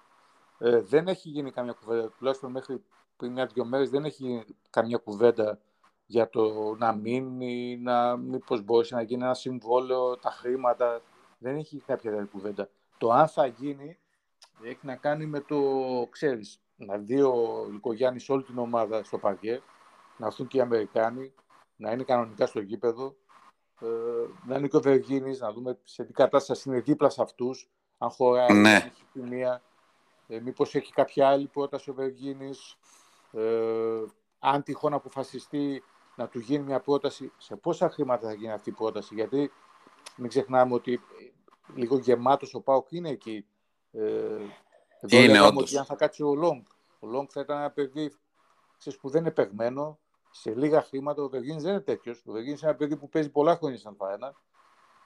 Ε, 0.59 0.81
δεν 0.81 1.09
έχει 1.09 1.29
γίνει 1.29 1.51
καμιά 1.51 1.73
κουβέντα, 1.73 2.11
τουλάχιστον 2.19 2.51
μέχρι 2.51 2.83
πριν 3.17 3.33
μια-δυο 3.33 3.65
μέρες 3.65 3.91
δεν 3.91 4.05
έχει 4.05 4.23
γίνει 4.23 4.45
καμιά 4.71 4.99
κουβέντα 4.99 5.59
για 6.07 6.29
το 6.29 6.75
να 6.79 6.93
μείνει, 6.93 7.79
να 7.83 8.17
μήπως 8.17 8.63
μπορέσει 8.63 8.95
να 8.95 9.03
γίνει 9.03 9.23
ένα 9.23 9.35
συμβόλαιο, 9.35 10.17
τα 10.17 10.31
χρήματα. 10.31 11.01
Δεν 11.39 11.57
έχει 11.57 11.83
κάποια 11.87 12.11
τέτοια 12.11 12.29
κουβέντα. 12.33 12.69
Το 12.99 13.13
αν 13.13 13.29
θα 13.29 13.47
γίνει 13.47 13.99
έχει 14.63 14.87
να 14.87 14.97
κάνει 14.97 15.27
με 15.27 15.41
το, 15.41 15.59
ξέρεις, 16.11 16.61
να 16.79 16.97
δει 16.97 17.23
ο 17.23 17.67
Λυκογιάννης 17.71 18.29
όλη 18.29 18.43
την 18.43 18.59
ομάδα 18.59 19.03
στο 19.03 19.19
παρκέ, 19.19 19.63
να 20.17 20.27
έρθουν 20.27 20.47
και 20.47 20.57
οι 20.57 20.61
Αμερικάνοι, 20.61 21.33
να 21.77 21.91
είναι 21.91 22.03
κανονικά 22.03 22.47
στο 22.47 22.61
γήπεδο, 22.61 23.17
ε, 23.81 23.87
να 24.47 24.57
είναι 24.57 24.69
και 24.69 24.77
ο 24.77 24.81
Βεργίνης, 24.81 25.41
να 25.41 25.53
δούμε 25.53 25.79
σε 25.85 26.05
τι 26.05 26.13
κατάσταση 26.13 26.69
είναι 26.69 26.81
δίπλα 26.81 27.09
σε 27.09 27.23
αυτούς, 27.23 27.71
αν 27.99 28.11
χωράει, 28.11 28.53
ναι. 28.53 28.75
αν 28.75 28.77
έχει 28.77 29.05
μία, 29.13 29.63
ε, 30.27 30.41
μήπως 30.41 30.75
έχει 30.75 30.93
κάποια 30.93 31.29
άλλη 31.29 31.47
πρόταση 31.47 31.91
ο 31.91 31.95
Βεργίνης, 31.95 32.77
ε, 33.33 34.03
αν 34.39 34.63
τυχόν 34.63 34.93
αποφασιστεί 34.93 35.83
να 36.17 36.29
του 36.29 36.39
γίνει 36.39 36.65
μια 36.65 36.81
πρόταση, 36.81 37.33
σε 37.37 37.57
πόσα 37.57 37.91
χρήματα 37.91 38.27
θα 38.27 38.35
γίνει 38.35 38.53
αυτή 38.53 38.71
η 38.71 38.73
πρόταση, 38.73 39.15
γιατί 39.15 39.51
μην 40.17 40.29
ξεχνάμε 40.29 40.75
ότι 40.75 41.01
λίγο 41.75 41.99
γεμάτος 41.99 42.55
ο 42.55 42.61
Πάοκ 42.61 42.93
είναι 42.93 43.09
εκεί. 43.09 43.47
Ε, 43.93 44.39
εδώ 45.01 45.23
είναι 45.23 45.41
όντως. 45.41 45.63
ότι 45.63 45.79
αν 45.79 45.85
θα 45.85 45.95
κάτσει 45.95 46.23
ο 46.23 46.35
Λόγκ, 46.35 46.67
ο 46.99 47.07
Λόγκ 47.07 47.31
θα 47.33 47.41
ήταν 47.41 47.59
ένα 47.59 47.71
παιδί 47.71 48.13
ξέρεις, 48.79 48.99
που 48.99 49.09
δεν 49.09 49.21
είναι 49.21 49.31
παιγμένο, 49.31 49.99
σε 50.31 50.55
λίγα 50.55 50.83
χρήματα. 50.83 51.23
Ο 51.23 51.29
Βεργίνης 51.29 51.63
δεν 51.63 51.73
είναι 51.73 51.81
τέτοιος. 51.81 52.23
Ο 52.27 52.33
Βεργίνης 52.33 52.61
είναι 52.61 52.71
ένα 52.71 52.79
παιδί 52.79 52.97
που 52.97 53.09
παίζει 53.09 53.31
πολλά 53.31 53.57
χρόνια 53.57 53.79
σαν 53.79 53.95
φαένα. 53.97 54.35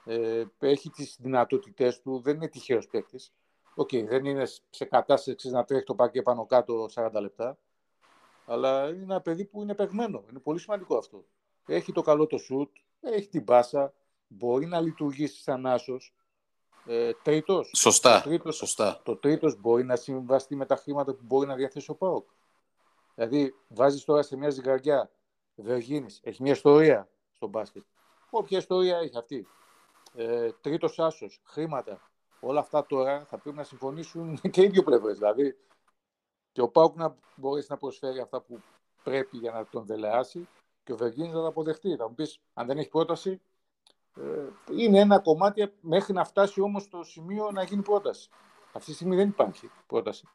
Ε, 0.05 0.43
έχει 0.59 0.89
τις 0.89 1.17
δυνατότητές 1.19 2.01
του, 2.01 2.19
δεν 2.19 2.35
είναι 2.35 2.47
τυχαίος 2.47 2.87
παίκτης. 2.87 3.33
Ok, 3.75 3.89
okay, 3.91 4.05
δεν 4.07 4.25
είναι 4.25 4.45
σε 4.69 4.85
κατάσταση 4.85 5.49
να 5.49 5.63
τρέχει 5.63 5.83
το 5.83 5.95
παρκέ 5.95 6.21
πάνω 6.21 6.45
κάτω 6.45 6.89
40 6.93 7.11
λεπτά. 7.21 7.57
Αλλά 8.45 8.87
είναι 8.87 9.03
ένα 9.03 9.21
παιδί 9.21 9.45
που 9.45 9.61
είναι 9.61 9.75
παιγμένο. 9.75 10.23
Είναι 10.29 10.39
πολύ 10.39 10.59
σημαντικό 10.59 10.97
αυτό. 10.97 11.25
Έχει 11.65 11.91
το 11.91 12.01
καλό 12.01 12.27
το 12.27 12.37
σουτ, 12.37 12.69
έχει 13.01 13.27
την 13.27 13.43
πάσα, 13.43 13.93
μπορεί 14.27 14.65
να 14.65 14.81
λειτουργήσει 14.81 15.41
σαν 15.41 15.65
άσος. 15.65 16.13
Ε, 16.85 17.11
τρίτος. 17.23 17.71
Σωστά. 17.75 18.21
Το 18.21 18.29
τρίτος, 18.29 18.55
Σωστά. 18.55 19.01
Το 19.03 19.15
τρίτος 19.15 19.61
μπορεί 19.61 19.83
να 19.83 19.95
συμβαστεί 19.95 20.55
με 20.55 20.65
τα 20.65 20.75
χρήματα 20.75 21.13
που 21.13 21.23
μπορεί 21.23 21.47
να 21.47 21.55
διαθέσει 21.55 21.91
ο 21.91 21.95
ΠΑΟΚ. 21.95 22.27
Δηλαδή, 23.15 23.55
βάζεις 23.67 24.03
τώρα 24.03 24.21
σε 24.21 24.37
μια 24.37 24.49
ζυγαριά 24.49 25.11
Βεργίνης, 25.55 26.19
έχει 26.23 26.41
μια 26.41 26.51
ιστορία 26.51 27.09
στο 27.31 27.47
μπάσκετ. 27.47 27.83
Όποια 28.29 28.57
ιστορία 28.57 28.97
έχει 28.97 29.17
αυτή. 29.17 29.47
Ε, 30.15 30.51
Τρίτος 30.61 30.99
άσος, 30.99 31.41
χρήματα. 31.43 32.01
Όλα 32.39 32.59
αυτά 32.59 32.85
τώρα 32.85 33.25
θα 33.25 33.37
πρέπει 33.37 33.57
να 33.57 33.63
συμφωνήσουν 33.63 34.39
και 34.51 34.61
οι 34.61 34.67
δύο 34.67 34.83
πλευρές. 34.83 35.17
Δηλαδή, 35.17 35.57
και 36.51 36.61
ο 36.61 36.69
Πάουκ 36.69 36.95
να 36.95 37.15
μπορέσει 37.35 37.67
να 37.69 37.77
προσφέρει 37.77 38.19
αυτά 38.19 38.41
που 38.41 38.61
πρέπει 39.03 39.37
για 39.37 39.51
να 39.51 39.65
τον 39.65 39.85
δελεάσει 39.85 40.47
και 40.83 40.93
ο 40.93 40.97
Βεργίνης 40.97 41.33
να 41.33 41.41
τα 41.41 41.47
αποδεχτεί. 41.47 41.95
Θα 41.95 42.07
μου 42.07 42.15
πεις, 42.15 42.39
αν 42.53 42.67
δεν 42.67 42.77
έχει 42.77 42.89
πρόταση, 42.89 43.31
ε, 43.31 43.37
είναι 44.71 44.99
ένα 44.99 45.19
κομμάτι 45.19 45.73
μέχρι 45.81 46.13
να 46.13 46.23
φτάσει 46.25 46.61
όμως 46.61 46.83
στο 46.83 47.03
σημείο 47.03 47.51
να 47.51 47.63
γίνει 47.63 47.81
πρόταση. 47.81 48.29
Αυτή 48.73 48.89
τη 48.89 48.95
στιγμή 48.95 49.15
δεν 49.15 49.27
υπάρχει 49.27 49.71
πρόταση. 49.87 50.27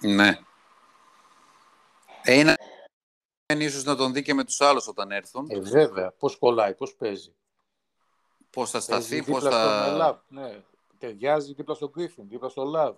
Ναι. 0.00 0.38
Ε, 2.22 2.54
είναι 3.52 3.64
ίσως 3.64 3.84
να 3.84 3.96
τον 3.96 4.12
δει 4.12 4.22
και 4.22 4.34
με 4.34 4.44
τους 4.44 4.60
άλλους 4.60 4.88
όταν 4.88 5.10
έρθουν. 5.10 5.46
Ε, 5.50 5.60
βέβαια. 5.60 6.12
Πώς 6.12 6.38
κολλάει, 6.38 6.74
πώς 6.74 6.94
παίζει. 6.94 7.34
Πώς 8.50 8.70
θα 8.70 8.80
σταθεί, 8.80 9.22
πώς 9.22 9.42
θα... 9.42 9.86
Λαβ, 9.96 10.16
ναι. 10.28 10.62
Ταιριάζει 10.98 11.52
δίπλα 11.54 11.74
στον 11.74 11.90
Γκρίφιν, 11.90 12.28
δίπλα 12.28 12.48
στο 12.48 12.64
Λαβ. 12.64 12.96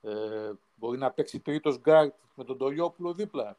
Ε, 0.00 0.52
Μπορεί 0.74 0.98
να 0.98 1.10
παίξει 1.10 1.40
τρίτος 1.40 1.78
γκαρντ 1.78 2.14
με 2.34 2.44
τον 2.44 2.58
Τολιόπουλο 2.58 3.14
δίπλα. 3.14 3.56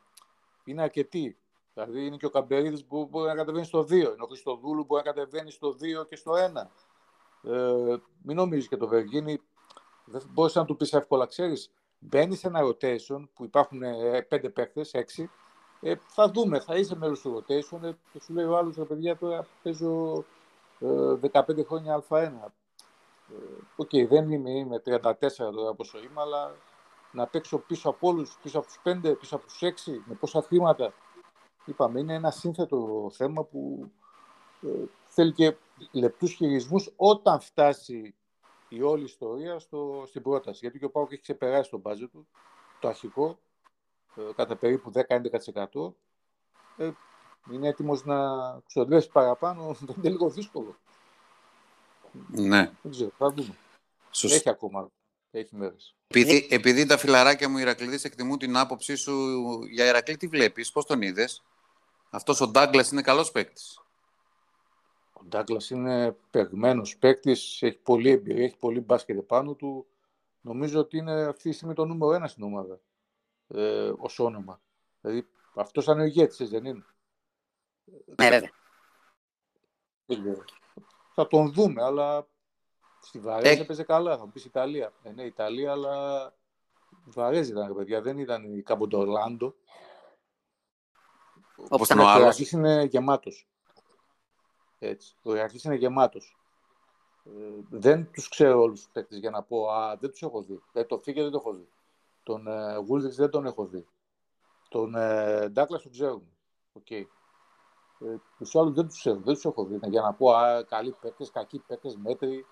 Είναι 0.64 0.82
αρκετοί. 0.82 1.38
Δηλαδή 1.76 2.06
είναι 2.06 2.18
και 2.18 2.26
ο 2.26 2.30
Καμπερίδης 2.30 2.86
που 2.86 3.08
μπορεί 3.12 3.28
να 3.28 3.36
κατεβαίνει 3.36 3.66
στο 3.66 3.80
2. 3.80 3.92
Είναι 3.92 4.16
ο 4.18 4.26
Χριστοδούλου 4.26 4.80
που 4.80 4.86
μπορεί 4.86 5.04
να 5.06 5.12
κατεβαίνει 5.12 5.52
στο 5.52 5.76
2 6.02 6.08
και 6.08 6.16
στο 6.16 6.32
1. 6.34 6.38
Ε, 7.52 7.98
μην 8.22 8.36
νομίζεις 8.36 8.68
και 8.68 8.78
το 8.78 8.88
Βεργίνη. 8.88 9.42
Δεν 10.06 10.22
μπορείς 10.30 10.56
να 10.56 10.66
του 10.66 10.76
πεις 10.76 10.94
εύκολα, 10.94 11.26
ξέρεις. 11.26 11.72
Μπαίνει 12.00 12.36
σε 12.36 12.48
ένα 12.48 12.60
rotation 12.64 13.28
που 13.34 13.44
υπάρχουν 13.44 13.82
5 14.30 14.44
ε, 14.44 14.50
παίχτε, 14.50 14.86
6. 15.18 15.24
Ε, 15.82 15.96
θα 16.08 16.32
δούμε, 16.32 16.60
θα 16.60 16.76
είσαι 16.76 16.96
μέρος 16.96 17.22
του 17.22 17.38
rotation. 17.38 17.84
Ε, 17.84 17.92
και 18.12 18.22
σου 18.22 18.34
λέει 18.34 18.46
ο 18.46 18.58
άλλος, 18.58 18.76
ρε 18.76 18.84
παιδιά, 18.84 19.18
τώρα 19.18 19.48
παίζω 19.64 20.24
ε, 20.80 21.30
15 21.32 21.66
χρόνια 21.66 22.04
Α1. 22.10 22.18
Ε, 22.18 23.36
Ok, 23.76 23.90
okay, 23.92 24.08
δεν 24.08 24.32
είμαι, 24.32 24.50
είμαι 24.50 24.82
34 24.86 25.02
τώρα 25.38 25.74
πόσο 25.74 25.98
είμαι, 25.98 26.22
αλλά 26.22 26.56
να 27.12 27.28
παίξω 27.28 27.58
πίσω 27.58 27.90
από 27.90 28.08
όλους, 28.08 28.38
πίσω 28.42 28.58
από 28.58 28.68
τους 28.68 28.82
5, 28.84 29.16
πίσω 29.20 29.36
από 29.36 29.46
τους 29.46 29.60
6, 29.62 30.02
με 30.06 30.16
πόσα 30.16 30.42
θύματα. 30.42 30.94
Είπαμε, 31.66 32.00
είναι 32.00 32.14
ένα 32.14 32.32
σύνθετο 32.32 33.10
θέμα 33.14 33.44
που 33.44 33.92
ε, 34.62 34.68
θέλει 35.08 35.32
και 35.32 35.56
λεπτούς 35.92 36.34
χειρισμούς 36.34 36.94
όταν 36.96 37.40
φτάσει 37.40 38.16
η 38.70 38.82
όλη 38.82 39.04
ιστορία 39.04 39.60
στο, 39.60 40.04
στην 40.08 40.22
πρόταση. 40.22 40.60
Γιατί 40.62 40.80
και 40.80 40.86
ο 40.86 40.90
ΠΑΟΚ 40.90 41.12
έχει 41.12 41.22
ξεπεράσει 41.22 41.70
τον 41.70 41.80
μπάζι 41.80 42.08
του, 42.08 42.28
το 42.80 42.88
αρχικό, 42.88 43.40
ε, 44.16 44.22
κατά 44.36 44.56
περίπου 44.56 44.92
10-11%. 44.94 45.94
Ε, 46.78 46.92
είναι 47.52 47.68
έτοιμος 47.68 48.06
να 48.06 48.18
ξοδεύσει 48.68 49.10
παραπάνω, 49.10 49.76
είναι 49.98 50.10
λίγο 50.10 50.30
δύσκολο. 50.30 50.76
Ναι. 52.28 52.72
Δεν 52.82 52.92
ξέρω, 52.92 53.12
θα 53.18 53.30
δούμε. 53.30 53.56
Έχει 54.22 54.50
ακόμα, 54.50 54.92
έχει 55.32 55.56
μέρες. 55.56 55.96
Επειδή, 56.08 56.48
επειδή 56.50 56.86
τα 56.86 56.98
φιλαράκια 56.98 57.50
μου 57.50 57.58
Ηρακλήδης 57.58 58.04
εκτιμούν 58.04 58.38
την 58.38 58.58
άποψή 58.58 58.96
σου 58.96 59.14
για 59.64 59.86
Ηρακλή, 59.86 60.18
τι 60.18 60.28
βλέπεις, 60.28 60.72
πώς 60.72 60.86
τον 60.86 61.02
είδες; 61.02 61.44
Αυτός 62.10 62.42
ο 62.42 62.48
Ντάγκλας 62.48 62.92
είναι 62.92 63.02
καλός 63.02 63.32
παίκτης. 63.32 63.80
Ο 65.14 65.24
Ντάγκλας 65.28 65.70
είναι 65.70 66.18
παιγμένος 66.30 66.98
παίκτης, 66.98 67.62
έχει 67.62 67.78
πολλή 67.78 68.10
εμπειρία, 68.10 68.44
έχει 68.44 68.58
πολύ 68.58 68.80
μπάσκετ 68.80 69.20
πάνω 69.20 69.54
του. 69.54 69.86
Νομίζω 70.42 70.80
ότι 70.80 70.98
είναι 70.98 71.22
αυτή 71.22 71.50
τη 71.50 71.56
στιγμή 71.56 71.74
το 71.74 71.86
νούμερο 71.86 72.14
ένα 72.14 72.28
στην 72.28 72.44
ομάδα 72.44 72.80
ε, 73.48 73.92
ως 73.98 74.20
όνομα. 74.20 74.62
Δηλαδή 75.02 75.28
αυτός 75.56 75.86
είναι 75.86 76.02
ο 76.02 76.06
ηγέτης, 76.06 76.50
δεν 76.50 76.66
είναι; 76.66 76.86
Ναι, 80.06 80.16
βέβαια. 80.16 80.46
Θα 81.14 81.28
τον 81.28 81.54
δούμε, 81.54 81.84
αλλά 81.84 82.28
στη 83.02 83.20
Βαρέζη 83.20 83.62
έπαιζε 83.62 83.84
καλά. 83.84 84.18
Θα 84.18 84.26
μου 84.26 84.32
πεις 84.32 84.46
Ιταλία. 84.46 84.94
Ε, 85.04 85.12
ναι, 85.12 85.24
Ιταλία, 85.24 85.72
αλλά 85.72 86.34
Βαρέζη 87.06 87.52
ήταν, 87.52 87.76
παιδιά. 87.76 88.02
Δεν 88.02 88.18
ήταν 88.18 88.58
η 88.58 88.62
Καμποντορλάντο. 88.62 89.56
Όπως 91.70 91.88
ήταν 91.88 92.00
ο 92.00 92.08
άλλος. 92.08 92.18
Ο 92.18 92.22
Ηρακλής 92.22 92.52
είναι 92.52 92.84
γεμάτος. 92.84 93.48
Έτσι. 94.80 95.16
Ο 95.24 95.36
Ηρακλής 95.36 95.64
είναι 95.64 95.76
γεμάτος. 95.76 96.38
Ε, 97.26 97.32
δεν 97.70 98.12
τους 98.12 98.30
ξέρω 98.30 98.62
όλους 98.62 98.80
τους 98.80 98.90
παίκτες 98.92 99.20
για 99.20 99.30
να 99.30 99.44
πω, 99.44 99.72
α, 99.72 99.98
δεν 100.00 100.10
τους 100.10 100.22
έχω 100.22 100.42
δει. 100.42 100.62
Ε, 100.74 100.84
το 100.84 101.00
Φίγκε 101.00 101.22
δεν 101.22 101.32
το 101.32 101.38
έχω 101.38 101.54
δει. 101.54 101.68
Τον 102.24 102.48
ε, 102.48 102.80
δεν 103.16 103.30
τον 103.30 103.46
έχω 103.46 103.66
δει. 103.66 103.88
Τον 104.70 104.96
ε, 104.96 105.50
Ντάκλας 105.50 105.82
τον 105.82 105.92
ξέρουμε. 105.92 106.28
Okay. 106.80 107.06
Ε, 108.00 108.16
τους 108.38 108.56
άλλους 108.56 108.74
δεν 108.74 108.88
τους 108.88 109.00
ξέρω, 109.00 109.16
δεν 109.16 109.34
τους 109.34 109.46
έχω 109.46 109.66
δει. 109.66 109.80
Για 109.84 110.02
να 110.02 110.14
πω, 110.14 110.32
α, 110.32 110.64
καλοί 110.64 110.96
παίκτες, 111.02 111.32
κακοί 111.32 111.60
παίκτες, 111.60 111.96
μέτροι. 111.96 112.46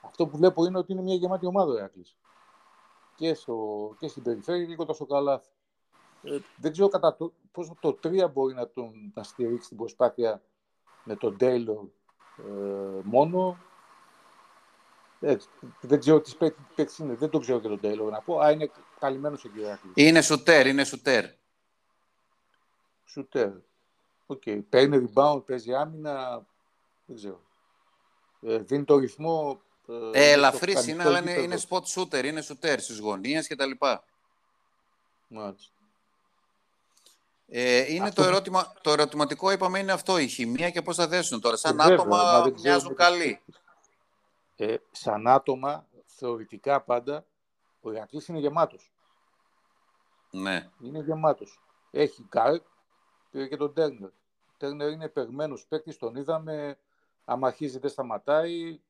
Αυτό 0.00 0.26
που 0.26 0.36
βλέπω 0.36 0.64
είναι 0.64 0.78
ότι 0.78 0.92
είναι 0.92 1.02
μια 1.02 1.14
γεμάτη 1.14 1.46
ομάδα 1.46 1.72
ο 1.72 1.76
Ηρακλής. 1.76 2.16
Και, 3.14 3.34
στο, 3.34 3.94
και 3.98 4.08
στην 4.08 4.22
περιφέρεια 4.22 4.66
και 4.66 4.74
κοντά 4.74 4.92
στο 4.92 5.06
καλάθι. 5.06 5.48
Ε, 6.26 6.38
δεν 6.56 6.72
ξέρω 6.72 6.88
κατά 6.88 7.16
το, 7.16 7.32
πώς 7.52 7.72
το 7.80 7.98
3 8.02 8.30
μπορεί 8.32 8.54
να, 8.54 8.68
τον, 8.68 9.12
να 9.14 9.22
στηρίξει 9.22 9.68
την 9.68 9.76
προσπάθεια 9.76 10.42
με 11.04 11.16
τον 11.16 11.36
Τέιλορ 11.36 11.84
ε, 12.38 13.00
μόνο. 13.02 13.58
Έτσι, 15.20 15.48
δεν 15.80 15.98
ξέρω 15.98 16.20
τις 16.20 16.36
παίκτη 16.74 17.02
είναι. 17.02 17.14
Δεν 17.14 17.30
το 17.30 17.38
ξέρω 17.38 17.60
και 17.60 17.68
τον 17.68 17.80
Τέιλορ 17.80 18.10
να 18.10 18.20
πω. 18.20 18.38
Α, 18.38 18.50
είναι 18.50 18.70
καλυμμένος 18.98 19.44
εκεί 19.44 19.58
ο 19.58 19.78
Είναι 19.94 20.22
σουτέρ, 20.22 20.66
είναι 20.66 20.84
σουτέρ. 20.84 21.24
Σουτέρ. 23.04 23.50
Ok. 24.26 24.42
Okay. 24.46 24.62
Παίρνει 24.68 25.10
rebound, 25.14 25.42
παίζει 25.46 25.74
άμυνα. 25.74 26.46
Δεν 27.06 27.16
ξέρω. 27.16 27.40
Ε, 28.42 28.58
δίνει 28.58 28.84
το 28.84 28.98
ρυθμό. 28.98 29.60
Ε, 29.88 30.10
ε 30.12 30.32
ελαφρύς 30.32 30.86
είναι, 30.86 31.02
αλλά 31.02 31.18
είναι, 31.18 31.32
είναι 31.32 31.58
spot 31.68 31.82
shooter, 31.82 32.24
είναι 32.24 32.40
σουτέρ 32.40 32.80
στις 32.80 32.98
γωνίες 32.98 33.48
κτλ. 33.48 33.70
Μάλιστα. 35.28 35.75
Ε, 37.48 37.92
είναι 37.92 38.10
το, 38.10 38.22
ερώτημα, 38.22 38.72
το 38.80 38.90
ερωτηματικό, 38.90 39.50
είπαμε, 39.50 39.78
είναι 39.78 39.92
αυτό, 39.92 40.18
η 40.18 40.26
χημεία 40.26 40.70
και 40.70 40.82
πώς 40.82 40.96
θα 40.96 41.08
δέσουν 41.08 41.40
τώρα. 41.40 41.56
Σαν 41.56 41.78
ε, 41.78 41.82
άτομα 41.82 42.52
μοιάζουν 42.62 42.94
καλοί. 42.94 43.42
Ε, 44.56 44.76
σαν 44.90 45.28
άτομα, 45.28 45.86
θεωρητικά 46.04 46.80
πάντα, 46.80 47.26
ο 47.80 47.90
Ηρακλής 47.92 48.28
είναι 48.28 48.38
γεμάτος. 48.38 48.92
Ναι. 50.30 50.70
Είναι 50.80 50.98
γεμάτος. 50.98 51.60
Έχει 51.90 52.26
Γκάρ, 52.28 52.60
πήρε 53.30 53.46
και 53.46 53.56
τον 53.56 53.74
Τέρνερ. 53.74 54.08
Ο 54.48 54.54
Τέρνερ 54.56 54.90
είναι 54.90 55.08
περμένος 55.08 55.66
παίκτης, 55.68 55.96
τον 55.96 56.16
είδαμε. 56.16 56.78
Άμα 57.24 57.46
αρχίζει 57.46 57.78
δεν 57.78 57.90
σταματάει. 57.90 58.80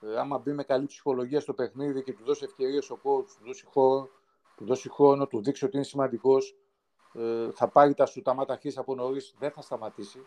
Ε, 0.00 0.18
άμα 0.18 0.38
μπει 0.38 0.52
με 0.52 0.62
καλή 0.62 0.86
ψυχολογία 0.86 1.40
στο 1.40 1.54
παιχνίδι 1.54 2.02
και 2.02 2.12
του 2.12 2.24
δώσει 2.24 2.44
ευκαιρίες 2.44 2.90
ο 2.90 3.00
coach, 3.02 3.26
του 3.38 3.44
δώσει 3.44 3.66
χώρο, 3.66 4.08
του 4.56 4.64
δώσει 4.64 4.90
χρόνο, 4.90 5.26
του 5.26 5.42
δείξει 5.42 5.64
ότι 5.64 5.76
είναι 5.76 5.84
σημαντικός 5.84 6.50
ε, 6.50 6.63
θα 7.54 7.68
πάρει 7.68 7.94
τα 7.94 8.06
σου 8.06 8.22
τα 8.22 8.34
μάτα 8.34 8.58
από 8.74 8.94
νωρίς, 8.94 9.34
δεν 9.38 9.50
θα 9.50 9.62
σταματήσει. 9.62 10.26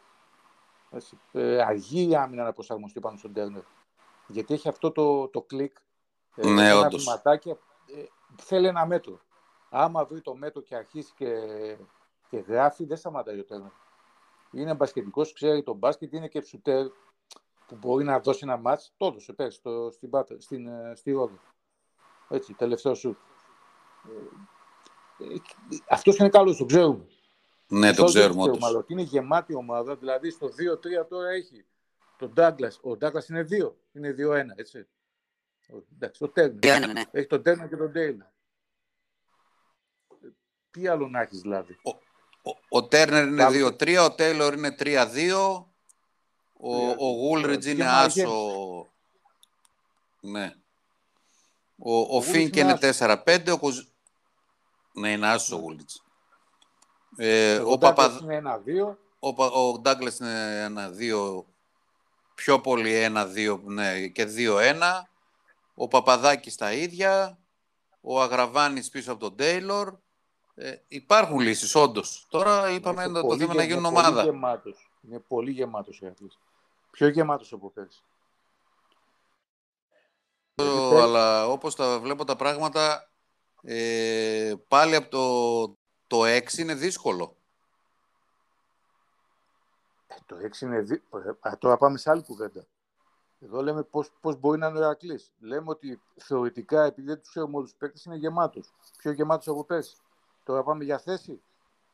Ε, 1.32 1.62
αργεί 1.62 2.10
η 2.10 2.16
άμυνα 2.16 2.44
να 2.44 2.54
προσαρμοστεί 2.54 3.00
πάνω 3.00 3.18
στον 3.18 3.34
Τέρνερ. 3.34 3.64
Γιατί 4.28 4.54
έχει 4.54 4.68
αυτό 4.68 4.92
το, 4.92 5.28
το 5.28 5.42
κλικ. 5.42 5.78
Ε, 6.36 6.48
ναι, 6.48 6.70
ένα 6.70 6.90
βηματάκι, 6.90 7.50
ε, 7.50 7.56
θέλει 8.36 8.68
ένα 8.68 8.86
μέτρο. 8.86 9.20
Άμα 9.70 10.06
βρει 10.06 10.22
το 10.22 10.36
μέτρο 10.36 10.62
και 10.62 10.76
αρχίσει 10.76 11.14
και, 11.16 11.28
και 12.30 12.38
γράφει, 12.38 12.86
δεν 12.86 12.98
σταματάει 12.98 13.40
ο 13.40 13.46
Τέρνερ. 13.46 13.72
Είναι 14.52 14.74
μπασκετικός, 14.74 15.34
ξέρει 15.34 15.64
το 15.64 15.74
μπάσκετ, 15.74 16.14
είναι 16.14 16.28
και 16.28 16.42
ψουτέρ 16.42 16.88
που 17.68 17.76
μπορεί 17.76 18.04
να 18.04 18.20
δώσει 18.20 18.40
ένα 18.44 18.58
μάτς. 18.58 18.94
Το 18.98 19.06
έδωσε 19.06 19.34
πέρσι 19.34 19.60
στην, 19.92 20.10
στην, 20.38 20.68
ε, 20.68 20.94
στη 20.96 21.12
Ρόδο. 21.12 21.40
Έτσι, 22.30 22.54
τελευταίο 22.54 22.94
σου. 22.94 23.18
Ε, 25.20 25.36
αυτός 25.90 26.18
είναι 26.18 26.30
καλός, 26.30 26.58
το 26.58 26.66
ξέρουμε. 26.66 27.06
Ναι, 27.68 27.94
το 27.94 28.04
ξέρουμε. 28.04 28.42
ξέρουμε 28.42 28.66
αλλά 28.66 28.78
ότι 28.78 28.94
είναι 28.94 29.02
γεμάτη 29.02 29.56
ομάδα, 29.56 29.96
δηλαδή 29.96 30.30
στο 30.30 30.48
2-3 30.48 31.08
τώρα 31.10 31.30
έχει 31.30 31.66
τον 32.18 32.34
Ντάγκλας. 32.34 32.80
Ο 32.82 32.98
Ντάγκλας 32.98 33.30
είναι 33.30 33.48
2, 33.50 33.72
είναι 33.92 34.16
2-1, 34.18 34.46
έτσι. 34.56 34.88
Εντάξει, 35.94 36.20
το 36.20 36.30
Τέρνερ. 36.30 36.80
Ναι, 36.80 36.94
ναι. 36.94 37.04
Έχει 37.12 37.28
τον 37.28 37.44
Τέρνερ 37.44 37.68
και 37.68 37.76
τον 37.76 37.92
Τέιλερ. 37.92 38.28
Τι 40.72 40.88
άλλο 40.88 41.08
να 41.08 41.22
έχεις 41.22 41.40
δηλαδή. 41.42 41.80
Ο, 41.84 41.90
ο, 42.52 42.58
ο 42.70 42.88
Τέρνερ 42.88 43.28
είναι 43.28 43.46
2-3, 43.48 44.06
ο 44.06 44.16
Τέιλορ 44.16 44.54
είναι 44.54 44.76
3-2, 44.80 45.06
ο, 46.54 46.90
ο 46.90 47.12
Γούλριτζ 47.12 47.66
είναι 47.66 47.88
άσο. 47.88 48.32
Ναι. 50.20 50.54
Ο, 51.78 52.00
ο, 52.00 52.18
ο 52.18 52.22
Φίνκ 52.22 52.56
είναι 52.56 52.78
4-5, 52.82 53.58
ο, 53.62 53.70
ναι, 53.70 53.82
είναι 55.06 55.28
άσο 55.28 55.56
ο 55.56 55.60
Γούλιτς. 55.60 56.04
Ε, 57.18 57.58
ο 57.58 57.78
Παπαδ... 57.78 58.22
είναι 58.22 58.36
ένα-δύο. 58.36 58.98
Ο, 59.20 59.44
ο 59.44 59.80
Ντάγκλες 59.80 60.18
είναι 60.18 60.64
ένα-δύο. 60.64 61.46
Πιο 62.36 62.60
πολύ 62.60 62.94
ένα-δύο, 62.96 63.62
ναι, 63.66 64.08
και 64.08 64.26
δύο-ένα. 64.26 65.10
Ο 65.76 65.88
Παπαδάκης 65.88 66.56
τα 66.56 66.74
ίδια. 66.74 67.38
Ο 68.02 68.22
Αγραβάνης 68.22 68.90
πίσω 68.90 69.12
από 69.12 69.20
τον 69.20 69.36
Τέιλορ. 69.36 69.96
Ε, 70.56 70.76
υπάρχουν 70.88 71.40
λύσεις, 71.40 71.76
όντως. 71.76 72.26
Τώρα 72.30 72.70
είπαμε 72.70 73.08
το, 73.08 73.22
το 73.22 73.38
θέμα 73.38 73.54
να 73.54 73.64
γίνουν 73.64 73.86
ομάδα. 73.86 74.22
Πολύ 74.22 74.26
γεμάτος. 74.26 74.92
Είναι 75.02 75.20
πολύ 75.20 75.52
γεμάτος 75.52 76.02
ο 76.02 76.14
Πιο 76.92 77.08
γεμάτος 77.08 77.54
από 77.54 77.70
πέρσι. 77.70 78.04
Αλλά 81.02 81.48
όπως 81.48 81.76
τα 81.76 82.00
βλέπω 82.00 82.24
τα 82.24 82.36
πράγματα, 82.36 83.10
ε, 83.62 84.54
πάλι 84.68 84.96
από 84.96 85.10
το, 85.10 85.68
το 86.08 86.24
6 86.24 86.58
είναι 86.58 86.74
δύσκολο. 86.74 87.36
Ε, 90.08 90.16
το 90.26 90.36
6 90.60 90.62
είναι 90.62 90.80
δύσκολο. 90.80 91.38
Ε, 91.44 91.56
τώρα 91.60 91.78
πάμε 91.78 91.98
σε 91.98 92.10
άλλη 92.10 92.24
κουβέντα. 92.24 92.66
Εδώ 93.40 93.62
λέμε 93.62 93.84
πώς, 93.84 94.12
πώς 94.22 94.40
μπορεί 94.40 94.60
να 94.60 94.68
είναι 94.68 94.80
ο 94.80 94.82
Ερακλής. 94.82 95.32
Λέμε 95.40 95.70
ότι 95.70 96.02
θεωρητικά, 96.16 96.84
επειδή 96.84 97.08
δεν 97.08 97.20
τους 97.20 97.30
ξέρουμε 97.30 97.56
όλους 97.56 97.70
τους 97.70 97.80
παίκτες, 97.80 98.04
είναι 98.04 98.16
γεμάτος. 98.16 98.74
Πιο 98.98 99.12
γεμάτος 99.12 99.48
από 99.48 99.64
πέρσι. 99.64 99.96
Τώρα 100.44 100.64
πάμε 100.64 100.84
για 100.84 101.00
θέση. 101.00 101.42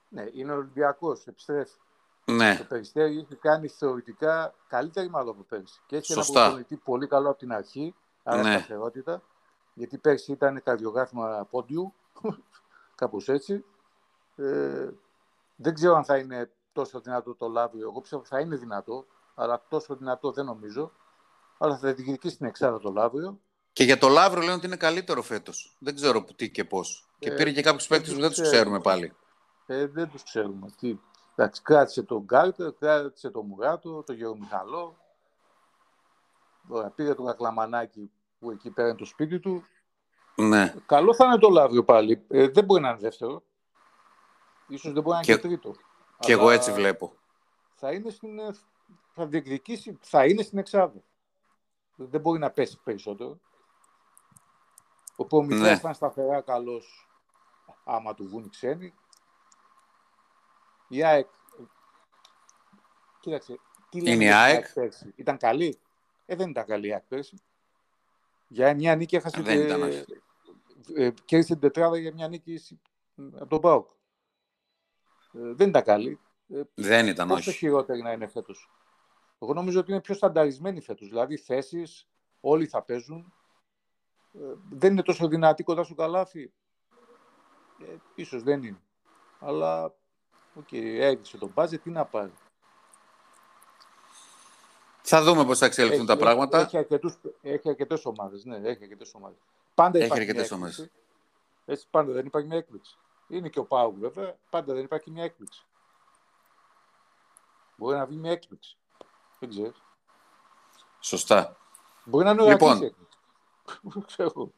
Ναι, 0.10 0.26
είναι 0.34 0.52
ο 0.52 0.56
Ολυμπιακός, 0.56 1.28
επιστρέφει. 1.28 1.78
Ναι. 2.26 2.56
Το 2.58 2.64
Περιστέρι 2.64 3.18
έχει 3.18 3.36
κάνει 3.36 3.68
θεωρητικά 3.68 4.54
καλύτερη 4.68 5.10
μάλλον 5.10 5.30
από 5.30 5.44
πέρσι. 5.44 5.82
Και 5.86 5.96
έχει 5.96 6.14
Σωστά. 6.14 6.46
ένα 6.46 6.80
πολύ 6.84 7.08
καλό 7.08 7.30
από 7.30 7.38
την 7.38 7.54
αρχή, 7.54 7.96
άρα 8.24 8.42
ναι. 8.42 8.58
σταθερότητα 8.58 9.22
γιατί 9.74 9.98
πέρσι 9.98 10.32
ήταν 10.32 10.64
καρδιογράφημα 10.64 11.48
πόντιου 11.50 11.94
Κάπως 12.96 13.30
έτσι. 13.30 13.66
Ε, 14.36 14.90
δεν 15.56 15.74
ξέρω 15.74 15.96
αν 15.96 16.06
θα 16.06 16.18
είναι 16.18 16.52
τόσο 16.74 17.00
δυνατό 17.00 17.36
το 17.36 17.48
Λάβριο. 17.48 17.90
Εγώ 17.90 18.02
πιστεύω 18.02 18.24
θα 18.24 18.40
είναι 18.40 18.56
δυνατό, 18.56 19.06
αλλά 19.36 19.66
τόσο 19.70 19.96
δυνατό 19.96 20.32
δεν 20.32 20.46
νομίζω. 20.46 20.92
Αλλά 21.58 21.78
θα 21.78 21.94
διεκδικήσει 21.94 22.34
στην 22.34 22.46
εξάδα 22.46 22.80
το 22.80 22.92
Λάβριο. 22.92 23.40
Και 23.74 23.84
για 23.84 23.98
το 23.98 24.08
Λαύριο 24.08 24.42
λένε 24.42 24.54
ότι 24.54 24.66
είναι 24.66 24.76
καλύτερο 24.76 25.22
φέτος. 25.22 25.76
Δεν 25.80 25.96
ξέρω 25.96 26.24
τι 26.36 26.50
και 26.52 26.66
πώς. 26.66 27.10
και 27.20 27.32
πήρε 27.32 27.52
και 27.52 27.62
κάποιους 27.62 27.88
παίκτες 27.88 28.14
που 28.14 28.20
δεν 28.20 28.30
τους 28.30 28.42
ξέρουμε 28.42 28.80
πάλι. 28.80 29.16
Ε, 29.66 29.88
δεν 29.88 30.10
τους 30.10 30.24
ξέρουμε. 30.24 30.70
Τι. 30.80 31.00
Εντάξει, 31.36 31.62
κράτησε 31.62 32.04
τον 32.04 32.22
Γκάρτερ, 32.24 32.74
κράτησε 32.74 33.30
τον 33.30 33.46
Μουράτο, 33.46 34.04
τον 34.04 34.16
Γεωργο 34.16 34.38
Μιχαλό. 34.38 34.98
Ωραία, 36.68 36.90
πήγε 36.90 37.14
τον 37.14 37.26
Κακλαμανάκη 37.26 38.12
που 38.44 38.52
εκεί 38.52 38.70
πέρα 38.70 38.88
είναι 38.88 38.98
το 38.98 39.06
σπίτι 39.06 39.40
του. 39.40 39.64
Ναι. 40.36 40.74
Καλό 40.86 41.16
θα 41.16 41.26
είναι 41.26 41.38
το 41.38 41.50
Λαύριο 41.50 41.84
πάλι. 41.84 42.26
Ε, 42.28 42.48
δεν 42.48 42.66
μπορεί 42.66 42.82
να 42.82 42.90
είναι 42.90 42.98
δεύτερο. 42.98 43.44
Ίσως 44.68 44.94
δεν 44.94 45.04
μπορεί 45.04 45.16
να 45.16 45.22
είναι 45.24 45.26
και, 45.26 45.42
και 45.42 45.48
τρίτο. 45.48 45.76
Και 46.20 46.32
εγώ 46.32 46.50
έτσι 46.50 46.72
βλέπω. 46.72 47.14
Θα 47.76 47.92
είναι 47.92 48.10
στην, 48.10 48.40
θα 49.14 49.26
διεκδικήσει, 49.26 49.98
θα 50.02 50.26
είναι 50.26 50.42
στην 50.42 50.58
εξάδα. 50.58 51.04
Δεν 51.96 52.22
μπορεί 52.22 52.40
να 52.40 52.52
πέσει 52.52 52.80
περισσότερο. 52.84 53.40
Ο 55.16 55.26
Πομιθάς 55.26 55.62
ναι. 55.62 55.76
θα 55.76 55.82
είναι 55.84 55.94
σταθερά 55.94 56.42
καλός 56.42 57.10
άμα 57.84 58.14
του 58.14 58.28
βγουν 58.28 58.44
οι 58.44 58.50
ξένοι. 58.50 58.94
Η 60.88 61.04
ΑΕΚ, 61.04 61.30
κοίταξε, 63.20 63.60
τι 63.90 64.00
είναι 64.00 64.26
η 64.26 64.32
ΑΕΚ. 64.32 64.74
Πέρσι. 64.74 65.14
Ήταν 65.16 65.38
καλή. 65.38 65.80
Ε, 66.26 66.36
δεν 66.36 66.50
ήταν 66.50 66.66
καλή 66.66 66.88
η 66.88 66.94
ΑΕΚ 66.94 67.04
πέρσι. 67.08 67.38
Για 68.54 68.76
μια 68.76 68.96
νίκη 68.96 69.16
έχασε 69.16 69.42
δεν 69.42 69.58
και... 69.58 69.64
Ήταν, 69.64 69.82
ε, 70.96 71.12
κέρδισε 71.26 71.52
την 71.52 71.62
τετράδα 71.62 71.98
για 71.98 72.14
μια 72.14 72.28
νίκη 72.28 72.60
από 73.34 73.48
τον 73.48 73.60
ΠΑΟΚ. 73.62 73.90
Ε, 75.34 75.54
δεν 75.54 75.70
ήταν 75.70 75.84
καλή. 75.84 76.20
Ε, 76.50 76.62
δεν 76.74 77.08
ήταν, 77.08 77.28
Πόσο 77.28 77.50
όχι. 77.50 77.60
χειρότερη 77.60 78.02
να 78.02 78.12
είναι 78.12 78.28
φέτος; 78.28 78.70
Εγώ 79.40 79.54
νομίζω 79.54 79.80
ότι 79.80 79.92
είναι 79.92 80.02
πιο 80.02 80.14
στανταρισμένη 80.14 80.82
φέτος. 80.82 81.08
Δηλαδή 81.08 81.38
θέσεις, 81.38 82.08
όλοι 82.40 82.66
θα 82.68 82.84
παίζουν. 82.84 83.34
Ε, 84.34 84.40
δεν 84.70 84.92
είναι 84.92 85.04
τόσο 85.04 85.28
δυνατή 85.28 85.64
κοντά 85.64 85.84
στο 85.84 85.96
καλάθι. 85.96 86.54
Ε, 87.80 87.96
ίσως 88.16 88.44
δεν 88.44 88.64
είναι. 88.64 88.82
Αλλά, 89.40 89.84
ok, 90.54 90.68
okay, 90.72 90.98
έριξε 91.00 91.38
τον 91.38 91.52
μπάζε, 91.54 91.78
τι 91.78 91.90
να 91.90 92.06
πάρει. 92.06 92.34
Θα 95.06 95.24
δούμε 95.24 95.46
πώς 95.46 95.58
θα 95.58 95.66
εξελιχθούν 95.66 96.06
τα 96.06 96.18
πράγματα. 96.18 96.60
Έχει, 96.60 96.78
αρκετούς, 96.78 97.18
έχει 97.42 97.70
αρκετές 97.70 98.06
ομάδες, 98.06 98.46
ναι, 98.46 98.56
έχει 98.56 98.84
αρκετές 98.84 99.14
ομάδες. 99.14 99.38
Πάντα 99.74 100.00
έχει 100.00 100.12
αρκετές 100.12 100.52
ομάδες. 100.52 100.90
Έτσι, 101.66 101.88
πάντα 101.92 102.12
δεν 102.12 102.26
υπάρχει 102.26 102.48
μια 102.48 102.58
έκπληξη. 102.58 102.98
Είναι 103.28 103.50
και 103.50 103.60
ο 103.60 103.66
ΠΑΟΚ 103.66 103.96
βέβαια, 104.00 104.36
πάντα 104.50 104.74
δεν 104.74 104.84
υπάρχει 104.84 105.12
μια 105.12 105.24
έκπληξη. 105.24 105.66
Μπορεί 107.76 107.98
να 107.98 108.06
βγει 108.06 108.18
μια 108.18 108.32
έκπληξη. 108.32 108.78
Δεν 109.40 109.50
ξέρεις. 109.50 109.82
Σωστά. 111.00 111.58
Μπορεί 112.04 112.26
να 112.26 112.32
είναι 112.32 112.42
ο 112.42 112.50
λοιπόν, 112.50 112.84
έκπληξης. 112.84 114.34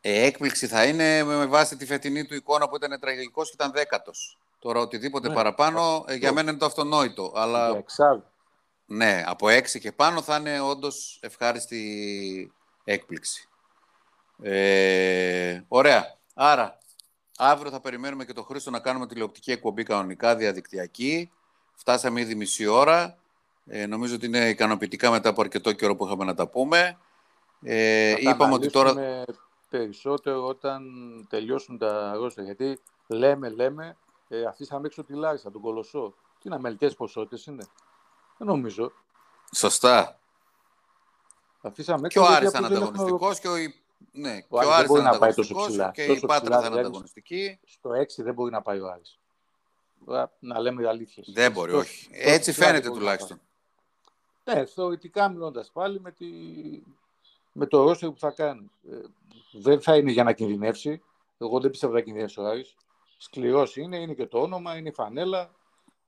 Ε, 0.00 0.24
έκπληξη 0.24 0.66
θα 0.66 0.84
είναι 0.84 1.22
με 1.24 1.46
βάση 1.46 1.76
τη 1.76 1.86
φετινή 1.86 2.26
του 2.26 2.34
εικόνα 2.34 2.68
που 2.68 2.76
ήταν 2.76 3.00
τραγικό 3.00 3.42
και 3.42 3.50
ήταν 3.52 3.72
δέκατος. 3.72 4.38
Τώρα 4.58 4.80
οτιδήποτε 4.80 5.28
ναι. 5.28 5.34
παραπάνω 5.34 6.04
ε, 6.06 6.14
για 6.14 6.32
μένα 6.32 6.50
είναι 6.50 6.58
το 6.58 6.66
αυτονόητο. 6.66 7.32
Αλλά... 7.34 7.84
Ναι, 8.86 9.22
από 9.26 9.48
έξι 9.48 9.80
και 9.80 9.92
πάνω 9.92 10.22
θα 10.22 10.36
είναι 10.36 10.60
όντως 10.60 11.18
ευχάριστη 11.22 12.52
έκπληξη. 12.84 13.48
Ε, 14.42 15.60
ωραία. 15.68 16.16
Άρα, 16.34 16.78
αύριο 17.36 17.70
θα 17.70 17.80
περιμένουμε 17.80 18.24
και 18.24 18.32
το 18.32 18.42
Χρήστο 18.42 18.70
να 18.70 18.80
κάνουμε 18.80 19.06
τηλεοπτική 19.06 19.52
εκπομπή 19.52 19.82
κανονικά, 19.82 20.36
διαδικτυακή. 20.36 21.30
Φτάσαμε 21.74 22.20
ήδη 22.20 22.34
μισή 22.34 22.66
ώρα. 22.66 23.18
Ε, 23.66 23.86
νομίζω 23.86 24.14
ότι 24.14 24.26
είναι 24.26 24.48
ικανοποιητικά 24.48 25.10
μετά 25.10 25.28
από 25.28 25.40
αρκετό 25.40 25.72
καιρό 25.72 25.96
που 25.96 26.06
είχαμε 26.06 26.24
να 26.24 26.34
τα 26.34 26.48
πούμε. 26.48 26.98
Ε, 27.62 28.14
είπαμε 28.18 28.54
ότι 28.54 28.70
τώρα... 28.70 28.94
περισσότερο 29.70 30.46
όταν 30.46 30.82
τελειώσουν 31.28 31.78
τα 31.78 32.10
αρρώστια. 32.10 32.42
Γιατί 32.42 32.78
λέμε, 33.06 33.48
λέμε, 33.48 33.96
ε, 34.28 34.44
αφήσαμε 34.44 34.86
έξω 34.86 35.04
τη 35.04 35.12
Λάρισα, 35.12 35.50
τον 35.50 35.60
Κολοσσό. 35.60 36.14
Τι 36.38 36.42
είναι 36.44 36.54
αμελητές 36.54 36.94
ποσότητες 36.94 37.46
είναι; 37.46 37.66
Δεν 38.36 38.46
νομίζω. 38.46 38.92
Σωστά. 39.54 40.20
Αφήσαμε 41.60 42.08
και 42.08 42.18
ο 42.18 42.26
Άρης 42.26 42.48
ήταν 42.48 42.64
ανταγωνιστικό 42.64 43.34
και 43.34 43.48
ο, 43.48 43.54
ναι, 44.12 44.44
ο, 44.48 44.58
και 44.60 44.66
ο 44.66 44.72
Άρης 44.72 44.76
δεν 44.76 44.86
μπορεί 44.86 45.02
να 45.02 45.18
πάει 45.18 45.34
τόσο 45.34 45.54
ψηλά. 45.54 45.90
Και 45.90 46.02
η 46.02 46.20
Πάτρας 46.26 46.48
θα 46.48 46.56
είναι 46.56 46.68
δηλαδή, 46.68 46.78
ανταγωνιστική. 46.80 47.58
Στο 47.64 47.90
6 47.90 48.04
δεν 48.16 48.34
μπορεί 48.34 48.50
να 48.50 48.62
πάει 48.62 48.80
ο 48.80 48.88
Άρης. 48.88 49.18
Να 50.38 50.60
λέμε 50.60 50.88
αλήθεια. 50.88 51.24
Δεν 51.26 51.52
μπορεί, 51.52 51.72
όχι. 51.72 52.08
Έτσι 52.12 52.52
φαίνεται 52.52 52.90
τουλάχιστον. 52.90 53.40
Ναι, 54.44 54.64
θεωρητικά 54.64 55.28
μιλώντας 55.28 55.70
πάλι 55.72 56.00
με, 56.00 56.12
τη... 56.12 56.26
με 57.52 57.66
το 57.66 57.82
ρόστερ 57.82 58.10
που 58.10 58.18
θα 58.18 58.30
κάνει. 58.30 58.70
Ε, 58.90 58.96
δεν 59.52 59.80
θα 59.80 59.96
είναι 59.96 60.10
για 60.10 60.24
να 60.24 60.32
κινδυνεύσει. 60.32 61.02
Εγώ 61.38 61.60
δεν 61.60 61.70
πιστεύω 61.70 61.92
ότι 61.92 62.00
θα 62.00 62.06
κινδυνεύσει 62.06 62.40
ο 62.40 62.46
Άρης. 62.46 62.74
Σκληρός 63.18 63.76
είναι, 63.76 63.96
είναι 63.96 64.14
και 64.14 64.26
το 64.26 64.38
όνομα, 64.40 64.76
είναι 64.76 64.88
η 64.88 64.92
φανέλα. 64.92 65.50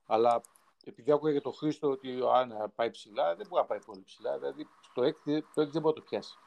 Αλλά 0.05 0.41
επειδή 0.83 1.11
άκουγα 1.11 1.41
το 1.41 1.51
Χρήστο 1.51 1.89
ότι 1.89 2.21
ο 2.21 2.33
Άννα 2.33 2.69
πάει 2.69 2.91
ψηλά, 2.91 3.35
δεν 3.35 3.47
μπορεί 3.49 3.61
να 3.61 3.67
πάει 3.67 3.79
πολύ 3.85 4.01
ψηλά. 4.05 4.37
Δηλαδή 4.37 4.67
το 4.93 5.01
6, 5.01 5.41
το 5.53 5.61
6 5.61 5.67
δεν 5.67 5.81
μπορεί 5.81 5.95
να 5.95 6.01
το 6.01 6.01
πιάσει. 6.01 6.37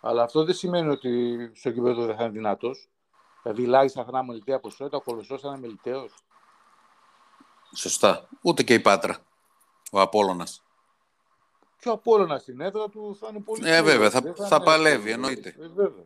Αλλά 0.00 0.22
αυτό 0.22 0.44
δεν 0.44 0.54
σημαίνει 0.54 0.88
ότι 0.88 1.50
στο 1.54 1.70
κυπέδο 1.70 2.04
δεν 2.04 2.16
θα 2.16 2.22
είναι 2.22 2.32
δυνατός. 2.32 2.88
Δηλαδή 3.42 3.62
η 3.62 3.66
Λάρισα 3.66 4.02
θα 4.02 4.08
είναι 4.08 4.18
αμεληταία 4.18 4.60
ποσότητα, 4.60 4.96
ο 4.96 5.00
Κολοσσός 5.00 5.40
θα 5.40 5.48
είναι 5.48 5.56
αμεληταίο. 5.56 6.08
Σωστά. 7.74 8.28
Ούτε 8.42 8.62
και 8.62 8.74
η 8.74 8.80
Πάτρα. 8.80 9.18
Ο 9.92 10.00
Απόλλωνας. 10.00 10.62
Και 11.80 11.88
ο 11.88 11.92
Απόλλωνας 11.92 12.42
στην 12.42 12.60
έδρα 12.60 12.88
του 12.88 13.16
θα 13.20 13.28
είναι 13.30 13.40
πολύ 13.40 13.68
Ε, 13.68 13.82
βέβαια, 13.82 14.10
θα, 14.10 14.20
θα, 14.36 14.46
θα 14.46 14.62
παλεύει, 14.62 15.10
εννοείται. 15.10 15.54
Ε, 15.58 15.68
βέβαια. 15.68 16.04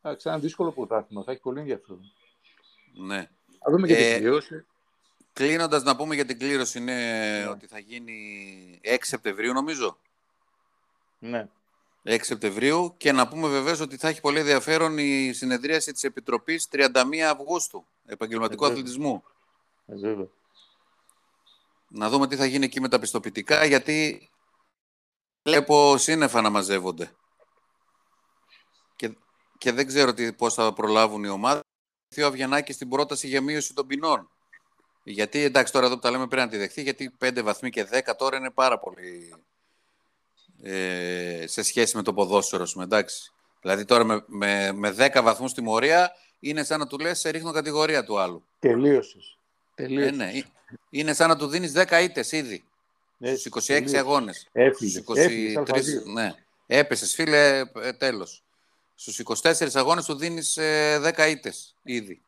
Θα 0.00 0.16
ένα 0.24 0.38
δύσκολο 0.38 0.72
πρωτάθλημα, 0.72 1.22
θα 1.22 1.32
έχει 1.32 1.40
πολύ 1.40 1.58
ενδιαφέρον. 1.58 2.12
Ναι. 2.94 3.30
Θα 3.58 3.70
δούμε 3.70 3.86
και 3.86 3.96
ε, 3.96 4.12
την 4.12 4.20
κλήρωση. 4.20 4.66
Κλείνοντας, 5.32 5.82
να 5.82 5.96
πούμε 5.96 6.14
για 6.14 6.24
την 6.24 6.38
κλήρωση 6.38 6.78
είναι 6.78 6.94
ναι. 7.38 7.48
ότι 7.48 7.66
θα 7.66 7.78
γίνει 7.78 8.80
6 8.84 8.96
Σεπτεμβρίου, 9.00 9.52
νομίζω. 9.52 9.98
Ναι. 11.18 11.48
6 12.04 12.18
Σεπτεμβρίου 12.20 12.94
και 12.96 13.12
να 13.12 13.28
πούμε 13.28 13.48
βεβαίως 13.48 13.80
ότι 13.80 13.96
θα 13.96 14.08
έχει 14.08 14.20
πολύ 14.20 14.38
ενδιαφέρον 14.38 14.98
η 14.98 15.32
συνεδρίαση 15.32 15.92
της 15.92 16.04
Επιτροπής 16.04 16.68
31 16.72 16.88
Αυγούστου 17.30 17.84
επαγγελματικού 18.06 18.64
ε, 18.64 18.68
αθλητισμού. 18.68 19.24
Ε, 19.86 19.94
να 21.88 22.08
δούμε 22.08 22.26
τι 22.26 22.36
θα 22.36 22.44
γίνει 22.44 22.64
εκεί 22.64 22.80
με 22.80 22.88
τα 22.88 22.98
πιστοποιητικά 22.98 23.64
γιατί 23.64 24.28
βλέπω 25.42 25.96
σύννεφα 25.96 26.40
να 26.40 26.50
μαζεύονται. 26.50 27.12
Και, 28.96 29.16
και 29.58 29.72
δεν 29.72 29.86
ξέρω 29.86 30.14
τι, 30.14 30.32
πώς 30.32 30.54
θα 30.54 30.72
προλάβουν 30.72 31.24
οι 31.24 31.28
ομάδες. 31.28 31.62
Ο 32.22 32.26
Αβγενάκη 32.26 32.72
στην 32.72 32.88
πρόταση 32.88 33.26
για 33.28 33.40
μείωση 33.40 33.74
των 33.74 33.86
ποινών. 33.86 34.30
Γιατί 35.02 35.42
εντάξει 35.42 35.72
τώρα 35.72 35.86
εδώ 35.86 35.94
που 35.94 36.00
τα 36.00 36.10
λέμε 36.10 36.26
πρέπει 36.26 36.42
να 36.42 36.50
τη 36.50 36.56
δεχθεί 36.56 36.82
γιατί 36.82 37.16
5 37.24 37.40
βαθμοί 37.42 37.70
και 37.70 37.88
10 37.92 38.00
τώρα 38.18 38.36
είναι 38.36 38.50
πάρα 38.50 38.78
πολύ 38.78 39.34
ε, 40.62 41.44
σε 41.46 41.62
σχέση 41.62 41.96
με 41.96 42.02
το 42.02 42.14
ποδόσφαιρο 42.14 42.66
σου, 42.66 42.80
εντάξει. 42.80 43.32
Δηλαδή 43.60 43.84
τώρα 43.84 44.04
με, 44.04 44.24
με, 44.26 44.72
με 44.72 44.94
10 44.98 45.20
βαθμούς 45.22 45.52
τιμωρία 45.52 46.12
είναι 46.40 46.64
σαν 46.64 46.78
να 46.78 46.86
του 46.86 46.98
λες 46.98 47.18
σε 47.18 47.30
ρίχνω 47.30 47.52
κατηγορία 47.52 48.04
του 48.04 48.18
άλλου. 48.18 48.44
Τελείωσες. 48.58 49.38
Ε, 49.74 49.86
ναι. 50.10 50.32
Είναι 50.90 51.14
σαν 51.14 51.28
να 51.28 51.36
του 51.36 51.46
δίνεις 51.46 51.72
10 51.76 52.02
ήττες 52.02 52.32
ήδη. 52.32 52.64
Ναι, 53.16 53.34
στους 53.34 53.44
26 53.44 53.66
τελείωσες. 53.66 53.98
αγώνες. 53.98 54.48
Έφυγες. 54.52 55.04
23, 55.06 56.04
ναι. 56.12 56.34
Έπεσες 56.66 57.14
φίλε, 57.14 57.58
ε, 57.58 57.92
τέλος. 57.92 58.44
Στους 58.94 59.18
24 59.18 59.74
αγώνες 59.74 60.04
του 60.04 60.14
δίνεις 60.14 60.56
ε, 60.56 60.98
10 60.98 61.28
ήττες 61.30 61.76
ήδη. 61.82 62.22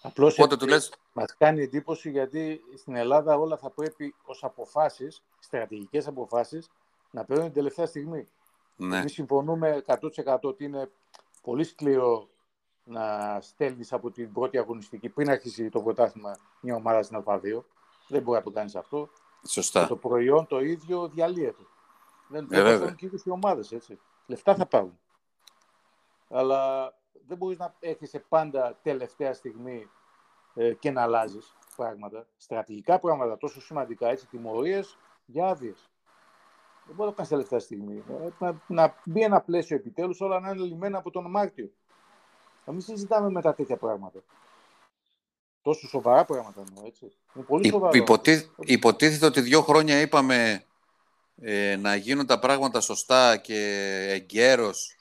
Απλώς 0.00 0.32
Οπότε 0.32 0.56
του 0.56 0.66
λες... 0.66 0.90
μας 1.16 1.36
κάνει 1.36 1.62
εντύπωση 1.62 2.10
γιατί 2.10 2.60
στην 2.76 2.96
Ελλάδα 2.96 3.36
όλα 3.36 3.56
θα 3.56 3.70
πρέπει 3.70 4.14
ως 4.24 4.44
αποφάσεις, 4.44 5.22
στρατηγικές 5.38 6.06
αποφάσεις, 6.06 6.70
να 7.10 7.24
παίρνουν 7.24 7.44
την 7.44 7.54
τελευταία 7.54 7.86
στιγμή. 7.86 8.26
Ναι. 8.76 8.98
Εμείς 8.98 9.12
συμφωνούμε 9.12 9.84
100% 9.86 10.38
ότι 10.42 10.64
είναι 10.64 10.90
πολύ 11.42 11.64
σκληρό 11.64 12.28
να 12.84 13.38
στέλνεις 13.40 13.92
από 13.92 14.10
την 14.10 14.32
πρώτη 14.32 14.58
αγωνιστική 14.58 15.08
πριν 15.08 15.30
αρχίσει 15.30 15.68
το 15.68 15.82
πρωτάθλημα 15.82 16.36
μια 16.60 16.74
ομάδα 16.74 17.02
στην 17.02 17.22
Α2. 17.26 17.62
Δεν 18.08 18.22
μπορεί 18.22 18.38
να 18.38 18.42
το 18.44 18.50
κάνεις 18.50 18.76
αυτό. 18.76 19.08
Σωστά. 19.46 19.80
Και 19.80 19.88
το 19.88 19.96
προϊόν 19.96 20.46
το 20.46 20.60
ίδιο 20.60 21.08
διαλύεται. 21.08 21.62
Δεν 22.28 22.48
ε, 22.50 22.60
έχουν 22.60 22.94
και 22.94 23.10
οι 23.24 23.30
ομάδες 23.30 23.72
έτσι. 23.72 23.98
Λεφτά 24.26 24.54
θα 24.54 24.66
πάρουν. 24.66 24.98
Αλλά 26.28 26.92
δεν 27.26 27.36
μπορείς 27.36 27.58
να 27.58 27.74
έχεις 27.80 28.14
πάντα 28.28 28.78
τελευταία 28.82 29.34
στιγμή 29.34 29.90
ε, 30.56 30.72
και 30.74 30.90
να 30.90 31.02
αλλάζεις 31.02 31.54
πράγματα. 31.76 32.26
Στρατηγικά 32.36 32.98
πράγματα 32.98 33.38
τόσο 33.38 33.60
σημαντικά 33.60 34.08
έτσι, 34.08 34.26
τιμωρίες 34.26 34.96
για 35.26 35.46
άδειες. 35.46 35.88
Δεν 36.86 36.94
μπορεί 36.94 37.08
να 37.08 37.14
το 37.14 37.16
κάνει 37.16 37.28
τελευταία 37.28 37.58
στιγμή. 37.58 38.04
Ε, 38.08 38.28
να, 38.38 38.62
να 38.66 38.94
μπει 39.04 39.22
ένα 39.22 39.40
πλαίσιο 39.40 39.76
επιτέλους, 39.76 40.20
όλα 40.20 40.40
να 40.40 40.50
είναι 40.50 40.64
λυμμένα 40.64 40.98
από 40.98 41.10
τον 41.10 41.30
Μάρτιο. 41.30 41.70
Να 42.64 42.72
μην 42.72 42.82
συζητάμε 42.82 43.30
μετά 43.30 43.54
τέτοια 43.54 43.76
πράγματα. 43.76 44.22
Τόσο 45.62 45.88
σοβαρά 45.88 46.24
πράγματα 46.24 46.64
εννοώ, 46.68 46.86
έτσι. 46.86 47.12
Είναι 47.34 47.44
πολύ 47.44 47.68
σοβαρό. 47.68 47.96
Υποτί... 47.96 48.50
Υποτίθεται 48.58 49.26
ότι 49.26 49.40
δύο 49.40 49.62
χρόνια 49.62 50.00
είπαμε 50.00 50.64
ε, 51.40 51.76
να 51.76 51.94
γίνουν 51.94 52.26
τα 52.26 52.38
πράγματα 52.38 52.80
σωστά 52.80 53.36
και 53.36 53.58
εγκαίρως 54.10 54.96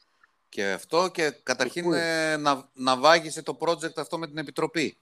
και 0.50 0.72
αυτό 0.72 1.08
και 1.08 1.30
καταρχήν 1.44 1.94
ε, 1.94 2.38
να, 2.38 2.70
να 2.74 2.98
βάγισε 2.98 3.42
το 3.42 3.58
project 3.60 3.96
αυτό 3.96 4.18
με 4.18 4.28
την 4.28 4.38
Επιτροπή. 4.38 4.98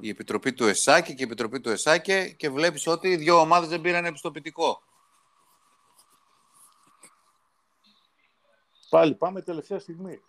Η 0.00 0.08
Επιτροπή 0.08 0.52
του 0.52 0.64
ΕΣΑΚΕ 0.66 1.12
και 1.12 1.22
η 1.22 1.24
Επιτροπή 1.24 1.60
του 1.60 1.70
ΕΣΑΚΕ 1.70 2.28
και 2.28 2.50
βλέπεις 2.50 2.86
ότι 2.86 3.08
οι 3.08 3.16
δύο 3.16 3.40
ομάδες 3.40 3.68
δεν 3.68 3.80
πήραν 3.80 4.04
επιστοποιητικό. 4.04 4.82
Πάλι 8.90 9.14
πάμε 9.14 9.42
τελευταία 9.42 9.78
στιγμή. 9.78 10.22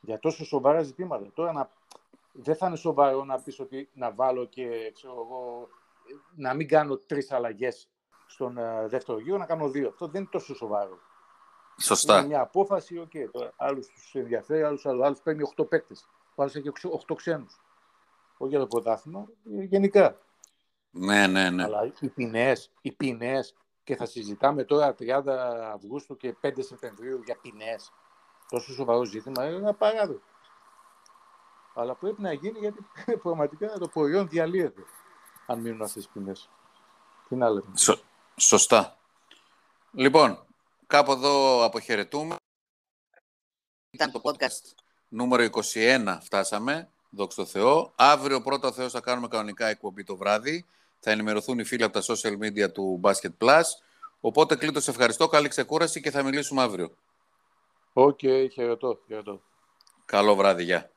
Για 0.00 0.18
τόσο 0.18 0.44
σοβαρά 0.44 0.82
ζητήματα. 0.82 1.32
Τώρα 1.34 1.52
να... 1.52 1.70
δεν 2.32 2.56
θα 2.56 2.66
είναι 2.66 2.76
σοβαρό 2.76 3.24
να 3.24 3.40
πεις 3.40 3.60
ότι 3.60 3.88
να 3.92 4.12
βάλω 4.12 4.44
και 4.44 4.92
ξέρω 4.94 5.12
εγώ, 5.12 5.68
να 6.36 6.54
μην 6.54 6.68
κάνω 6.68 6.96
τρεις 6.96 7.30
αλλαγές 7.30 7.88
στον 8.26 8.56
ε, 8.58 8.88
δεύτερο 8.88 9.18
γύρο, 9.18 9.36
να 9.36 9.46
κάνω 9.46 9.68
δύο. 9.68 9.88
Αυτό 9.88 10.06
δεν 10.06 10.20
είναι 10.20 10.30
τόσο 10.32 10.54
σοβαρό. 10.54 10.98
Σωστά. 11.80 12.18
Είναι 12.18 12.26
μια 12.26 12.40
απόφαση, 12.40 12.98
ok. 12.98 13.10
Okay, 13.14 13.48
άλλους 13.56 13.86
τους 13.86 14.14
ενδιαφέρει, 14.14 14.62
άλλους 14.62 14.86
άλλους 14.86 15.20
παίρνει 15.20 15.42
8 15.56 15.68
παίκτες. 15.68 16.06
Ο 16.34 16.42
άλλος 16.42 16.54
έχει 16.54 16.70
8 17.06 17.14
ξένους. 17.16 17.60
Όχι 18.36 18.50
για 18.50 18.58
το 18.58 18.66
πρωτάθλημα, 18.66 19.26
ε, 19.58 19.62
γενικά. 19.62 20.18
Ναι, 20.90 21.26
ναι, 21.26 21.50
ναι. 21.50 21.62
Αλλά 21.62 21.92
οι 22.00 22.08
ποινές, 22.08 22.70
οι 22.80 22.92
ποινές, 22.92 23.54
και 23.86 23.96
θα 23.96 24.06
συζητάμε 24.06 24.64
τώρα 24.64 24.94
30 24.98 25.22
Αυγούστου 25.74 26.16
και 26.16 26.36
5 26.42 26.50
Σεπτεμβρίου 26.58 27.22
για 27.24 27.36
ποινές. 27.36 27.92
Τόσο 28.48 28.72
σοβαρό 28.72 29.04
ζήτημα 29.04 29.46
είναι 29.46 29.56
ένα 29.56 29.74
παράδειγμα. 29.74 30.22
Αλλά 31.74 31.94
πρέπει 31.94 32.22
να 32.22 32.32
γίνει 32.32 32.58
γιατί 32.58 32.86
πραγματικά 33.22 33.78
το 33.78 33.88
προϊόν 33.88 34.28
διαλύεται 34.28 34.82
αν 35.46 35.60
μείνουν 35.60 35.82
αυτές 35.82 36.04
τις 36.04 36.12
ποινές. 36.12 36.50
Τι 37.28 37.36
να 37.36 37.48
λέμε. 37.48 37.76
Σω, 37.76 38.00
σωστά. 38.36 38.96
Λοιπόν, 39.92 40.44
κάπου 40.86 41.12
εδώ 41.12 41.64
αποχαιρετούμε. 41.64 42.36
Ήταν 43.90 44.10
το 44.10 44.20
podcast. 44.22 44.74
Νούμερο 45.08 45.48
21 45.74 46.18
φτάσαμε. 46.22 46.90
Δόξα 47.16 47.42
τω 47.42 47.48
Θεώ. 47.48 47.92
Αύριο 47.96 48.40
πρώτα 48.40 48.72
Θεός 48.72 48.92
θα 48.92 49.00
κάνουμε 49.00 49.28
κανονικά 49.28 49.66
εκπομπή 49.66 50.04
το 50.04 50.16
βράδυ. 50.16 50.64
Θα 51.00 51.10
ενημερωθούν 51.10 51.58
οι 51.58 51.64
φίλοι 51.64 51.82
από 51.82 51.92
τα 51.92 52.02
social 52.02 52.38
media 52.44 52.72
του 52.72 53.00
Basket 53.02 53.44
Plus. 53.44 53.62
Οπότε 54.20 54.56
Κλείτο 54.56 54.80
σε 54.80 54.90
ευχαριστώ, 54.90 55.28
καλή 55.28 55.48
ξεκούραση 55.48 56.00
και 56.00 56.10
θα 56.10 56.22
μιλήσουμε 56.22 56.62
αύριο. 56.62 56.90
Ok, 57.92 58.18
okay, 58.22 58.46
χαιρετώ, 58.52 58.98
χαιρετώ. 59.06 59.40
Καλό 60.04 60.34
βράδυ, 60.34 60.62
γεια. 60.62 60.90